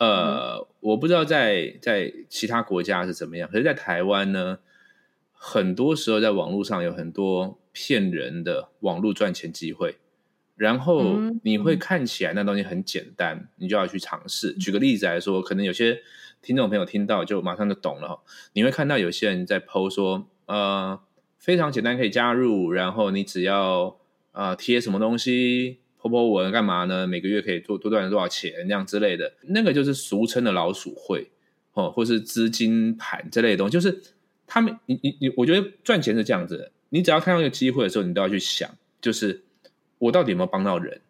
[0.05, 4.59] 呃，嗯、我不知道在在其他国家是怎么样，可是，在台湾呢，
[5.33, 9.97] 很多时候在网络上有很多骗人的网络赚钱机会，
[10.57, 14.53] 然后你会看起来那东西很简单，嗯、你就要去尝试。
[14.55, 16.03] 举个例子来说，可能有些
[16.43, 18.21] 听众朋友听到就马上就懂了。
[18.53, 21.01] 你会看到有些人在 PO 说，呃，
[21.39, 23.97] 非常简单可以加入，然后你只要
[24.33, 25.79] 呃贴什么东西。
[26.09, 27.07] 婆婆，我干嘛呢？
[27.07, 31.31] 每个月可以多多赚多少钱，那样之类的，那个就是俗称的老鼠会
[31.73, 33.73] 哦，或是资金盘这类的东西。
[33.73, 34.03] 就是
[34.47, 39.43] 他们，你你你，我觉得赚钱是这样子的，你只要看到一个机会的时候，你都要去想，就是
[39.99, 41.01] 我到底有没有帮到人？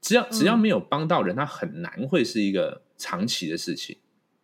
[0.00, 3.96] 只要只要没有帮到人，它很难会是一个长期的事情，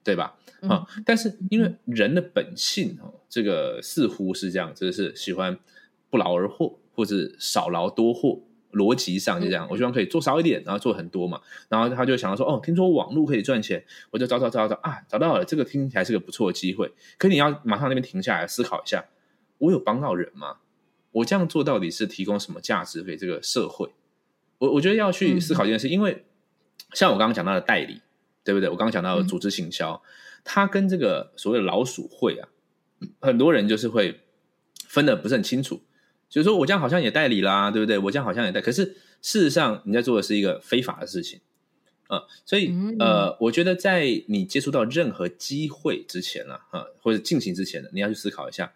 [0.05, 0.37] 对吧？
[0.63, 5.59] 啊、嗯，但是因为人的本性哦，这个似乎是这样，就是喜欢
[6.11, 8.43] 不劳而获，或者少劳多获。
[8.73, 11.41] 逻辑上就这样，我希望可以做少一点，然后做很多嘛。
[11.69, 16.93] 然后他就想到说，哦，听说网络可以赚钱，我就找找找找啊，找到了，这个听起来是个不错的机会。
[17.19, 19.05] 可你要马上那边停下来思考一下，
[19.59, 20.57] 我有帮到人吗？
[21.13, 23.91] 我这样做到底是提供什么价值给这个社会？
[24.59, 26.25] 我我觉得要去思考一件事，嗯、因为
[26.95, 28.01] 像我刚刚讲到的代理，
[28.43, 28.71] 对不对？
[28.71, 30.03] 我刚刚讲到的组织行销，
[30.45, 32.49] 它、嗯、跟这个所谓的老鼠会啊，
[33.21, 34.21] 很多人就是会
[34.87, 35.83] 分的不是很清楚，
[36.33, 37.99] 就是说我这样好像也代理啦，对不对？
[37.99, 38.87] 我这样好像也代，可是
[39.21, 41.39] 事实上你在做的是一个非法的事情。
[42.09, 48.73] 呃，所以呃，我觉得在你接触到任何机会之前啊，啊，或者进行之前呢，你要去思考一下，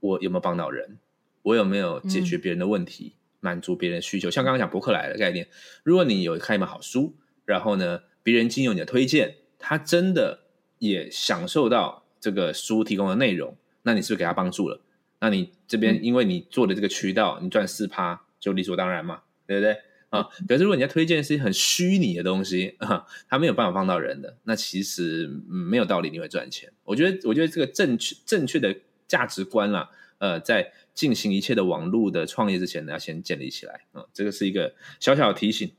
[0.00, 0.98] 我有没有帮到人，
[1.40, 4.30] 我有没有解决别人的问题，满足别人的需求。
[4.30, 5.48] 像刚刚讲博客来的概念，
[5.82, 7.14] 如果你有看一本好书，
[7.46, 10.40] 然后呢，别人经由你的推荐，他真的
[10.78, 14.82] 也享受到这个书提供的内容，那你是不是给他帮助了？
[15.20, 19.76] 那你这边因为你做的这个渠道，你赚四趴，就理所当然嘛，对不对？
[20.10, 26.72] 啊，可是如果你要推荐是很虚拟的东西啊，它没有办法帮到人的，那其实没有道理你会赚钱。
[26.84, 28.74] 我觉得，我觉得这个正确正确的
[29.06, 35.70] 价值观啦，呃，在进行一切的网络的创业之前呢，要先建立起来啊，这个是一个小小的提醒。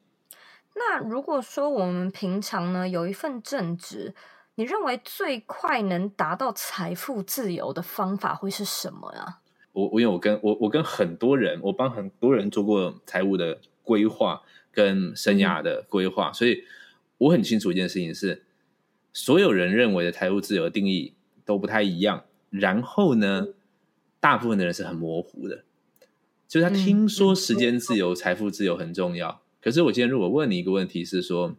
[0.75, 4.13] 那如果说我们平常呢有一份正职，
[4.59, 9.39] 你认为最快能达到财富自由的方法会是什么呀？
[9.71, 13.59] 我我因为我跟我我跟很多人，我帮很多人做过财务的。
[13.81, 16.63] 规划跟生涯的规划，嗯，所以
[17.17, 18.43] 我很清楚一件事情是，
[19.11, 22.23] 所有人认为的财务自由的定义都不太一样。
[22.51, 23.47] 然后呢，
[24.19, 25.63] 大部分的人是很模糊的，
[26.47, 29.41] 就是他听说时间自由、财富自由很重要。
[29.59, 31.55] 可是我今天如果问你一个问题，是说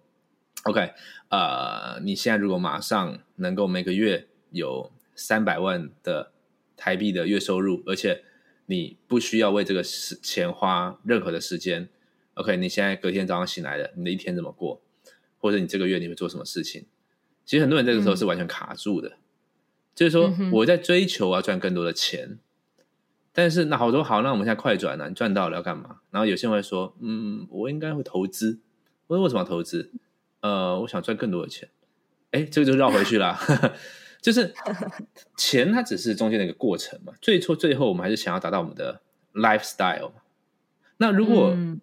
[0.64, 0.92] ，OK，
[1.28, 6.32] 呃，你现在如果马上能够每个月有三百万的
[6.76, 8.24] 台币的月收入，而且
[8.66, 11.88] 你不需要为这个时钱花任何的时间。
[12.34, 14.80] OK，你现在隔天早上醒来了，你的一天怎么过？
[15.38, 16.84] 或者你这个月你会做什么事情？
[17.46, 19.18] 其实很多人这个时候是完全卡住的，嗯、
[19.94, 22.38] 就是说我在追求要赚更多的钱，嗯、
[23.32, 25.08] 但是那好多好，那我们现在快转了、啊？
[25.08, 26.00] 你赚到了要干嘛？
[26.10, 28.60] 然后有些人会说，嗯，我应该会投资。
[29.08, 29.90] 我说为什么要投资？
[30.40, 31.68] 呃，我想赚更多的钱。
[32.32, 33.38] 哎，这个就绕回去了，
[34.20, 34.54] 就是
[35.36, 37.12] 钱它只是中间的一个过程嘛。
[37.20, 39.00] 最初最后我们还是想要达到我们的
[39.34, 40.12] lifestyle。
[40.98, 41.80] 那如果、嗯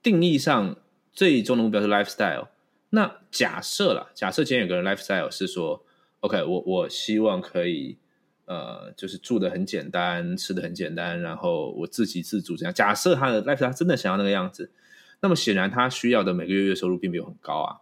[0.00, 0.76] 定义上
[1.12, 2.46] 最终的目标是 lifestyle。
[2.90, 5.84] 那假设啦，假设今天有个人 lifestyle 是说
[6.20, 7.98] ，OK，我我希望可以
[8.46, 12.72] 呃，就是住的很简单，吃的很简单，然后我自给自足这样。
[12.72, 14.70] 假设他的 lifestyle 真的想要那个样子，
[15.20, 17.76] 那么显然他需要的每个月月收入并没有很高啊。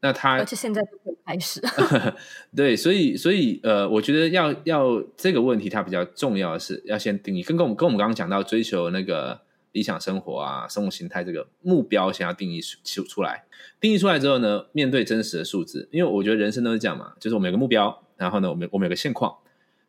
[0.00, 1.60] 那他而且现在就可以开始。
[2.54, 9.40] 对，所以所以呃，我觉得要要这个问题，它比较重要的是要先定义，跟跟我们跟我们刚刚讲到追求那个。
[9.72, 13.44] 理想生活啊，生活形态这个目标先要定义出出来，
[13.78, 19.36] 定义出来之后呢，面对真实的数字，因为我觉得人生都是这样嘛，就是我们有个目标，然后呢，我们我们有个现况，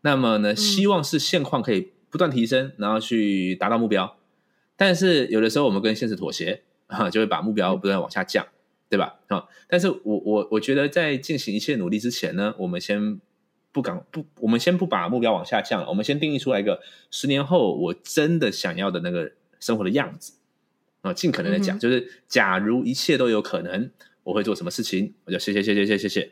[0.01, 4.17] 那么呢，希望是现况可以不断提升，然后去达到目标，
[4.75, 8.45] 但是有的时候我们跟现实妥协，哈，就会把目标不断往下降，
[8.89, 9.19] 对吧？
[9.27, 13.21] 啊，但是我我我觉得在进行一切努力之前呢，我们先
[13.71, 19.31] 不敢不，我们先不把目标往下降，我们先定义出来一个十年后我真的想要的那个。
[19.61, 20.31] 生活的样子
[21.01, 23.91] 啊，尽可能的讲，嗯、就是假如一切都有可能，
[24.23, 25.13] 我会做什么事情？
[25.25, 26.31] 我就写写写写写写写，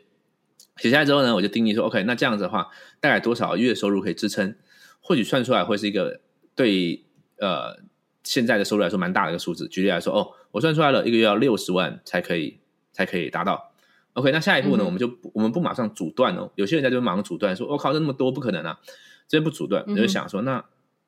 [0.78, 2.68] 写下来之后呢，我就定义说，OK，那这样子的话，
[3.00, 4.56] 大概多少月收入可以支撑？
[5.02, 6.22] 或许算出来会是一个
[6.54, 7.04] 对
[7.36, 7.76] 呃
[8.24, 9.68] 现在的收入来说蛮大的一个数字。
[9.68, 12.58] 举例来说，哦，我算出来了，一个月要六十万才可以
[12.92, 13.72] 才可以达到。
[14.14, 16.50] OK，那下一步呢，嗯、我们就我们不马上阻断哦。
[16.56, 18.80] 有些人在这边马上阻断，说，我、哦、靠，这那么多不可能啊！
[19.28, 20.64] 这边不阻断，你就想说，那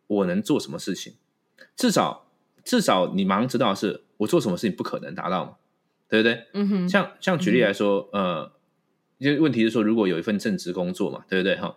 [0.07, 1.15] 我能做什么事情？
[1.75, 2.29] 至少，
[2.63, 5.57] 至少你马上知道是我做什么事情不可能达到嘛，
[6.09, 6.47] 对不对？
[6.53, 6.89] 嗯哼。
[6.89, 8.53] 像像举例来说，嗯、呃，
[9.19, 11.57] 因为问题是说，如果有一份正职工作嘛，对不对？
[11.57, 11.77] 哈。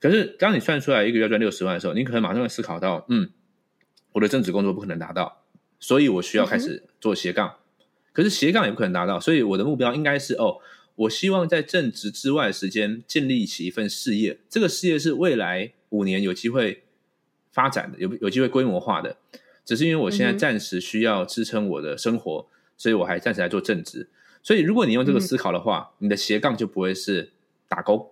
[0.00, 3.30] 可是当你算出来一个月赚六十万的时候，你可能马上会思考到，嗯，
[4.12, 5.41] 我的正职工作不可能达到，
[5.82, 7.56] 所以我需要开始做斜杠。
[7.78, 10.56] 嗯、可是斜杠也不可能达到，所以我的目标应该是哦，
[10.94, 16.84] 我希望在正职之外的时间建立起一份事业，这个事业是未来五年有机会。
[17.54, 19.14] 发展的有有机会规模化的，
[19.62, 24.08] 只是因为我现在暂时需要支撑我的生活，嗯、所以我还暂时来做正职。
[24.42, 27.30] 所以如果你用这个思考的话，嗯、你的斜杠就不会是
[27.68, 28.10] 打工，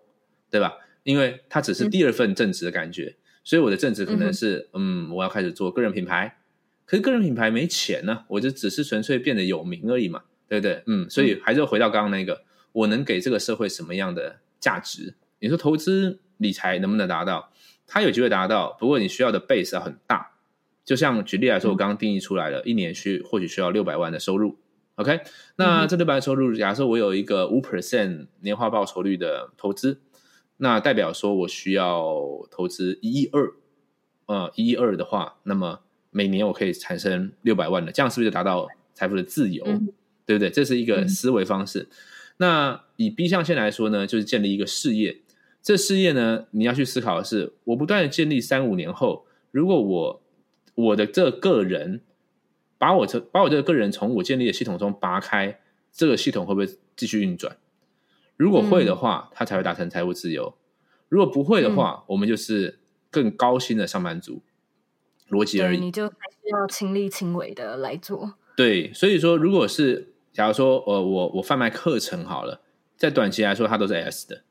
[0.50, 0.74] 对吧？
[1.04, 3.16] 因为它只是第二份正职的感觉。
[3.16, 6.39] 嗯、所以我的正职可能是，嗯，嗯，我要开始做个人品牌，
[6.90, 10.82] 可是个人品牌没钱呢、啊，我就只是纯粹变得有名而已嘛，对不对？
[10.88, 15.14] 嗯，所以还是回到刚刚那个，我能给这个社会什么样的价值？
[15.38, 17.52] 你说投资理财能不能达到？
[17.86, 20.32] 它有机会达到，不过你需要的 base 要很大。
[20.84, 24.58] 就像举例来说，我刚刚定义出来了，嗯、一年需或许需要六百万的收入。
[24.96, 25.20] OK，
[25.54, 30.00] 那这六百万收入，假设我有一个五 percent 年化报酬率的投资，
[30.56, 32.20] 那代表说我需要
[32.50, 33.52] 投资一亿二。
[34.26, 39.64] 呃一亿二的话，那么每年我可以产生六百万的，这样是不是就达到财富的自由？
[39.66, 39.88] 嗯、
[40.26, 40.50] 对不对？
[40.50, 41.80] 这是一个思维方式。
[41.80, 41.96] 嗯、
[42.38, 45.20] 那以 B 象限来说呢，就是建立一个事业。
[45.62, 50.22] 这事业呢，你要去思考的是，我不断的建立三五年后，如果我
[50.74, 52.00] 我的这个人
[52.78, 55.60] 把我这把我这个个人从我建立的系统中拔开，
[55.92, 57.56] 这个系统会不会继续运转？
[58.36, 60.54] 如果会的话，嗯、它才会达成财务自由；
[61.08, 62.78] 如果不会的话，嗯、我们就是
[63.10, 64.42] 更高薪的上班族。
[65.30, 68.34] 逻辑而已，你就还是要亲力亲为的来做。
[68.56, 72.60] 对，所以说，如果是假如说，呃，我我贩卖课程好了，
[72.96, 74.42] 在短期来说，它都是 S 的。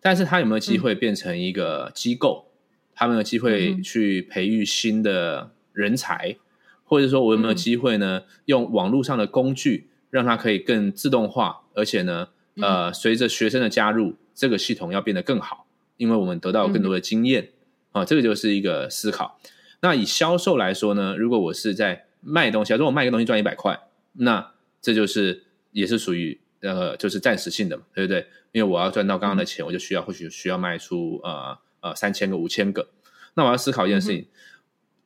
[0.00, 2.46] 但是它有没有机会变成一个机构？
[2.48, 2.52] 嗯、
[2.94, 6.30] 他有没有机会去培育新的人才？
[6.30, 6.36] 嗯、
[6.84, 8.22] 或者说，我有没有机会呢？
[8.24, 12.28] 嗯、用网络上的工具，让它可以更自动化，而且呢，
[12.60, 15.66] 呃，随着学生的加入，这个系统要变得更好，
[15.96, 17.50] 因为我们得到更多的经验、
[17.92, 19.40] 嗯、啊，这个就是一个思考。
[19.80, 23.78] 那以销售来说呢，如果我是在卖东西，如果我卖一个东西赚一百块，
[24.14, 28.26] 那这就是也是属于呃，就是暂时性的嘛，对不对？
[28.52, 32.88] 因为我要赚到刚刚的钱，嗯、我就需要或许需要卖出呃呃三千个五千个。
[33.34, 34.26] 那我要思考一件事情，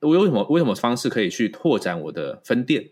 [0.01, 2.91] 嗯、我有什么为什么方式可以去拓展我的分店？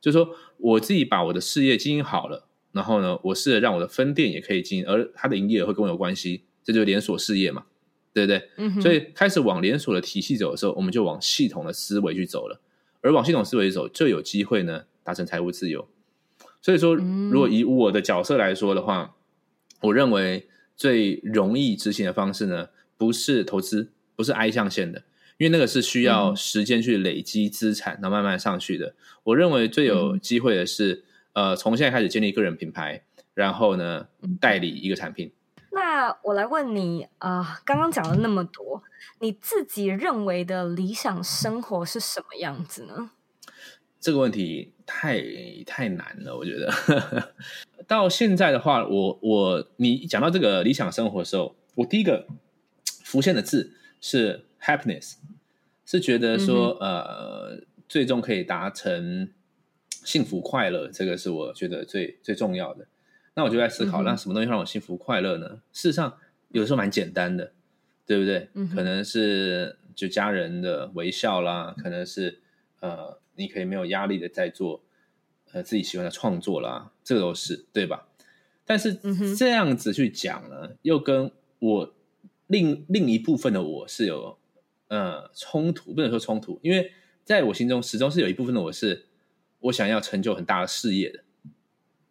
[0.00, 7.66] 就是说我自己把我的事业经营好了，然后呢，我试着让我的分店也可以经营，而它的营业额会跟我有关系，这就是连锁事业嘛，
[8.12, 8.48] 对不对？
[8.56, 12.60] 嗯、所以开始往连锁的体系走的时候，我们就往系统的思维去走了，
[13.00, 15.88] 而往系统思维走，就有机会呢达成财务自由。
[16.62, 19.16] 所以说，如果以我的角色来说的话，
[19.82, 25.04] 我认为最容易执行的方式呢，不是投资，不是 I 象限的，
[25.38, 28.94] 因为那个是需要时间去累积资产，然后慢慢上去的。
[29.22, 34.08] 我认为最有机会的是，呃，从现在开始建立个人品牌，然后呢，
[34.38, 35.30] 代理一个产品。
[35.72, 38.82] 那我来问你啊，呃，刚刚讲了那么多，
[39.20, 43.12] 你自己认为的理想生活是什么样子呢？
[44.00, 45.22] 这个问题太
[45.66, 47.32] 太难了，我觉得。
[47.86, 52.26] 到现在的话，我我你讲到这个理想生活的时候，我第一个
[53.04, 55.16] 浮现的字是 happiness，
[55.84, 59.30] 是觉得说、嗯、呃，最终可以达成
[59.90, 62.86] 幸福快乐，这个是我觉得最最重要的。
[63.34, 65.60] 那我就在思考，那、什么东西让我幸福快乐呢？
[65.72, 66.16] 事实上，
[66.48, 67.52] 有的时候蛮简单的，
[68.06, 68.48] 对不对？
[68.54, 72.40] 嗯、可能是就家人的微笑啦，可能是
[72.80, 73.18] 呃。
[73.36, 74.82] 你可以没有压力的在做，
[75.52, 78.06] 呃，自己喜欢的创作啦，这个都是对吧？
[78.66, 78.92] 但是
[79.34, 81.94] 这样子去讲呢，嗯、又跟我
[82.48, 84.36] 另另一部分的我是有
[84.88, 86.92] 呃冲突，不能说冲突，因为
[87.24, 89.06] 在我心中始终是有一部分的我是
[89.60, 91.24] 我想要成就很大的事业的，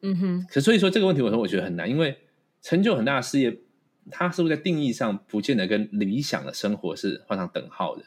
[0.01, 0.45] 嗯哼。
[0.49, 2.17] 可所以说这个问题，我说我觉得很难，因为
[2.61, 3.57] 成就很大的事业，
[4.11, 8.03] 它是不是在定义上不见得跟理想的生活是画上等号的？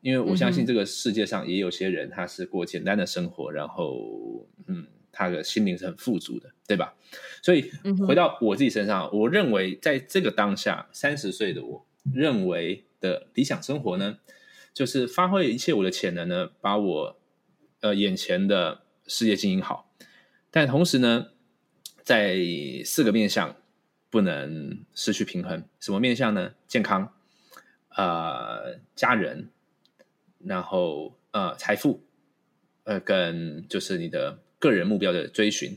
[0.00, 6.94] 因为我相信这个世界上也有些人，他是过简单的生活，嗯、然后，嗯，他的心灵是很富足的，对吧？
[7.42, 7.70] 所以
[8.06, 14.18] 回到我自己身上，嗯、我认为在这个当下，三十岁的我认为的理想生活呢，
[14.74, 17.16] 就是发挥一切我的潜能呢，把我
[17.80, 19.83] 呃眼前的事业经营好，
[20.54, 21.30] 但同时呢，
[22.04, 22.38] 在
[22.84, 23.56] 四个面向
[24.08, 25.64] 不能失去平衡。
[25.80, 26.52] 什么面向呢？
[26.68, 27.12] 健康，
[27.96, 29.50] 呃，家人。
[30.38, 32.04] 然后，呃，财富，
[32.84, 35.76] 呃，跟就是你的个人目标的追寻，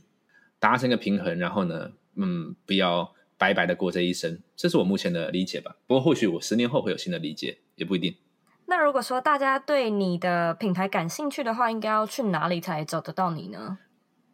[0.59, 1.39] 达成一个平衡。
[1.39, 5.77] 然后呢，嗯，不要白白的过这一生，这是我目前的理解吧。
[5.87, 8.15] 不过，或许我十年后会有新的理解，也不一定。
[8.67, 13.79] 那如果说大家对你的品牌感兴趣的话，应该要去哪里才找得到你呢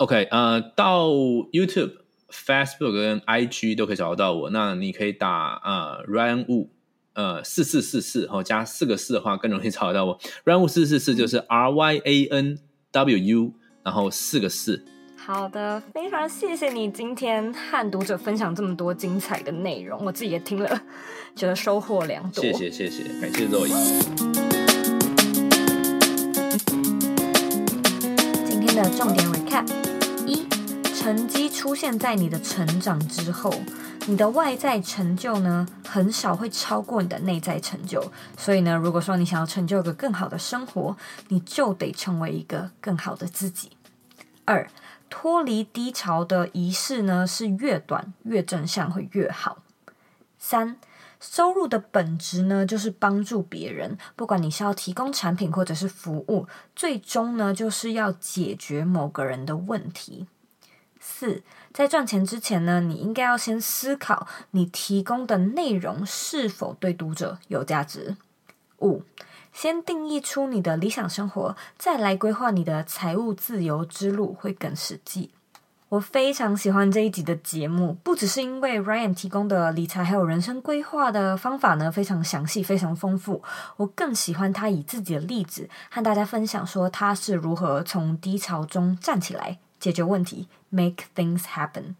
[0.03, 1.07] ？OK，呃，到
[1.53, 1.93] YouTube、
[2.29, 4.49] Facebook 跟 IG 都可以找得到我。
[4.49, 6.67] 那你可以打呃 Ryan Wu。
[7.13, 10.19] 呃，四四四四，然后加四个四的话，更容易找得到我。
[10.43, 12.57] Ryan Wu 四四四就是 R Y A N
[12.91, 14.83] W U，然后四个四。
[15.15, 20.81] 好的，非常谢谢你今天和读者分享这么多精彩的内容，我自己也听了，
[21.33, 22.43] 觉得收获良多。
[22.43, 23.67] 谢谢谢谢，感谢 Zoe。
[28.43, 29.92] 今天的重点 recap：一，
[31.03, 33.53] 成绩出现在你的成长之后。
[34.07, 38.01] 你的外在成就呢，很少会超过你的内在成就。
[38.37, 40.95] 所以呢，如果说你想要成就一个更好的生活，
[41.27, 43.71] 你就得成为一个更好的自己。
[44.45, 44.69] 二，
[45.09, 49.57] 脱离低潮的仪式呢，是越短越正向会越好。
[50.39, 50.77] 三，
[51.19, 60.27] 收入的本质呢，就是帮助别人，不管你是要提供产品或者是服务，最终呢，就是要解决某个人的问题。
[61.05, 61.43] 四，
[61.73, 68.15] 在赚钱之前呢，你应该要先思考你提供的内容是否对读者有价值。
[68.79, 69.03] 五，
[69.51, 75.31] 先定义出你的理想生活，再来规划你的财务自由之路，会更实际。
[75.89, 83.43] 我非常喜欢这一集的节目，不只是因为 Ryan 提供的理财还有人生规划的方法呢，非常详细、非常丰富。
[83.75, 91.95] 我更喜欢他以自己的例子和大家分享，说他是如何从低潮中站起来，解决问题，make things happen。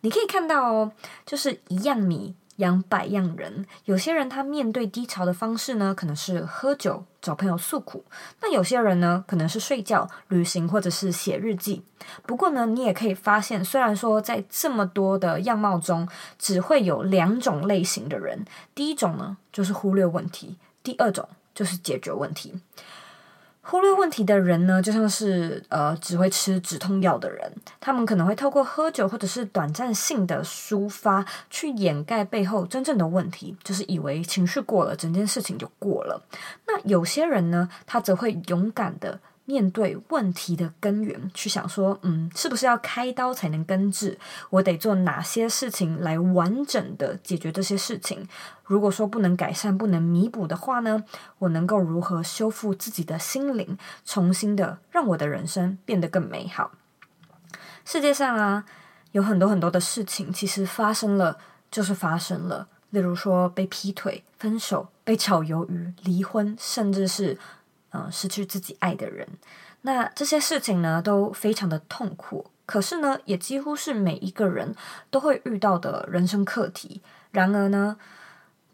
[0.00, 0.92] 你可以看到哦，
[1.26, 2.34] 就是一样米。
[2.58, 8.00] 养百样人，有些人他面对低潮的方式呢，可能是喝酒、找朋友诉苦；
[8.40, 11.84] 那有些人呢，可能是睡觉、旅行或者是写日记。
[12.26, 22.60] 不过呢，你也可以发现，虽然说在这么多的样貌中，只会有两种类型的人，第一种呢，就是忽略问题；第二种就是解决问题。
[23.70, 36.22] 忽略问题的人呢，就像是呃只会吃止痛药的人，他们可能会透过喝酒或者是短暂性的抒发，去掩盖背后真正的问题，就是以为情绪过了，整件事情就过了。
[36.66, 39.20] 那有些人呢，他则会勇敢的。
[39.48, 44.18] 面对问题的根源，去想说，嗯，是不是要开刀才能根治？
[44.50, 48.28] 我得做哪些事情来完整的解决这些事情？
[48.66, 51.02] 如果说不能改善、不能弥补的话呢，
[51.38, 56.72] 我能够如何修复自己的心灵，重新的让我的人生变得更美好？
[57.86, 58.66] 世界上啊，
[59.12, 61.38] 有很多很多的事情，其实发生了
[61.70, 62.68] 就是发生了。
[62.90, 67.38] 例如说，被劈腿、分手、被炒鱿鱼、离婚，甚至是。
[67.90, 69.26] 嗯，失去自己爱的人，
[69.80, 72.50] 那这些事情呢，都非常的痛苦。
[72.66, 74.74] 可是呢，也几乎是每一个人
[75.08, 77.00] 都会遇到的人生课题。
[77.30, 77.96] 然而呢，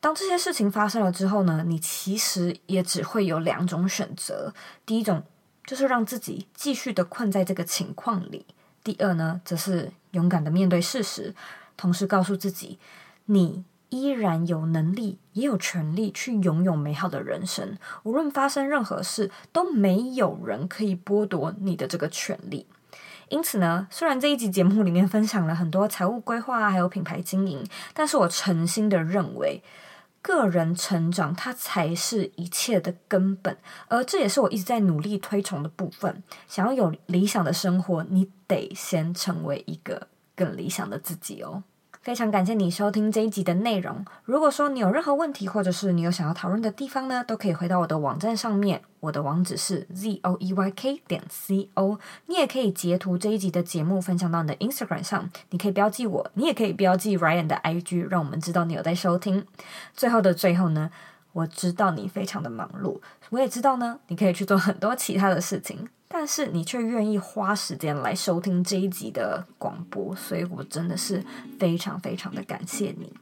[0.01, 4.53] 当这些事情发生了之后呢，你其实也只会有两种选择：
[4.85, 5.23] 第一种
[5.65, 8.45] 就是让自己继续的困在这个情况里；
[8.83, 11.33] 第二呢，则是勇敢的面对事实，
[11.77, 12.81] 同时告诉自己，
[13.27, 13.65] 你。
[13.91, 17.77] 依然有能力，也有权利去拥有美好的人生。
[18.03, 22.67] 无论发生任何事，都没有人可以剥夺你的这个权利。
[23.29, 27.65] 因此呢，虽然这一集节目里面分享了很多财务规划，还有品牌经营，
[27.95, 29.63] 但是我诚心的认为，
[30.21, 33.57] 个人成长它才是一切的根本，
[33.89, 36.23] 而这也是我一直在努力推崇的部分。
[36.47, 41.63] 想要有理想的生活，你得先成为一个更理想的自己哦。
[42.05, 44.05] 非常感谢你收听这一集的内容。
[44.27, 48.83] 如果说你有任何问题，或者是你有想要讨论的地方呢，都可以回到我的网站上面。
[49.01, 51.99] 我的网址是 z o e y k 点 c o。
[52.27, 59.47] 你也可以截图这一集的节目分享到你的 Instagram 上，你可以标记我，你也可以标记 Ryan 的 IG，让我们知道你有在收听。
[59.95, 60.91] 最后的最后呢，
[61.35, 65.87] 我知道你非常的忙碌，我也知道呢，你可以去做很多其他的事情。
[66.09, 71.21] 但是你却愿意花时间来收听这一集的广播，所以我真的是
[71.59, 73.13] 非常非常的感谢你。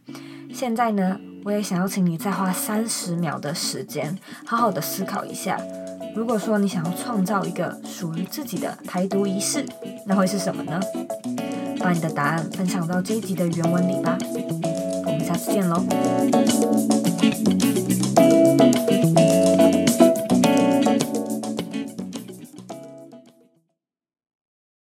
[0.52, 5.58] 现在呢，我也想要请你再花三十秒的时间，好好的思考一下。
[6.14, 9.64] 如果说你想要创造一个属于自己的排毒仪式，
[10.06, 10.78] 那会是什么呢？
[11.80, 14.18] 把你的答案分享到这一集的原文里吧。
[15.06, 15.82] 我们下次见喽。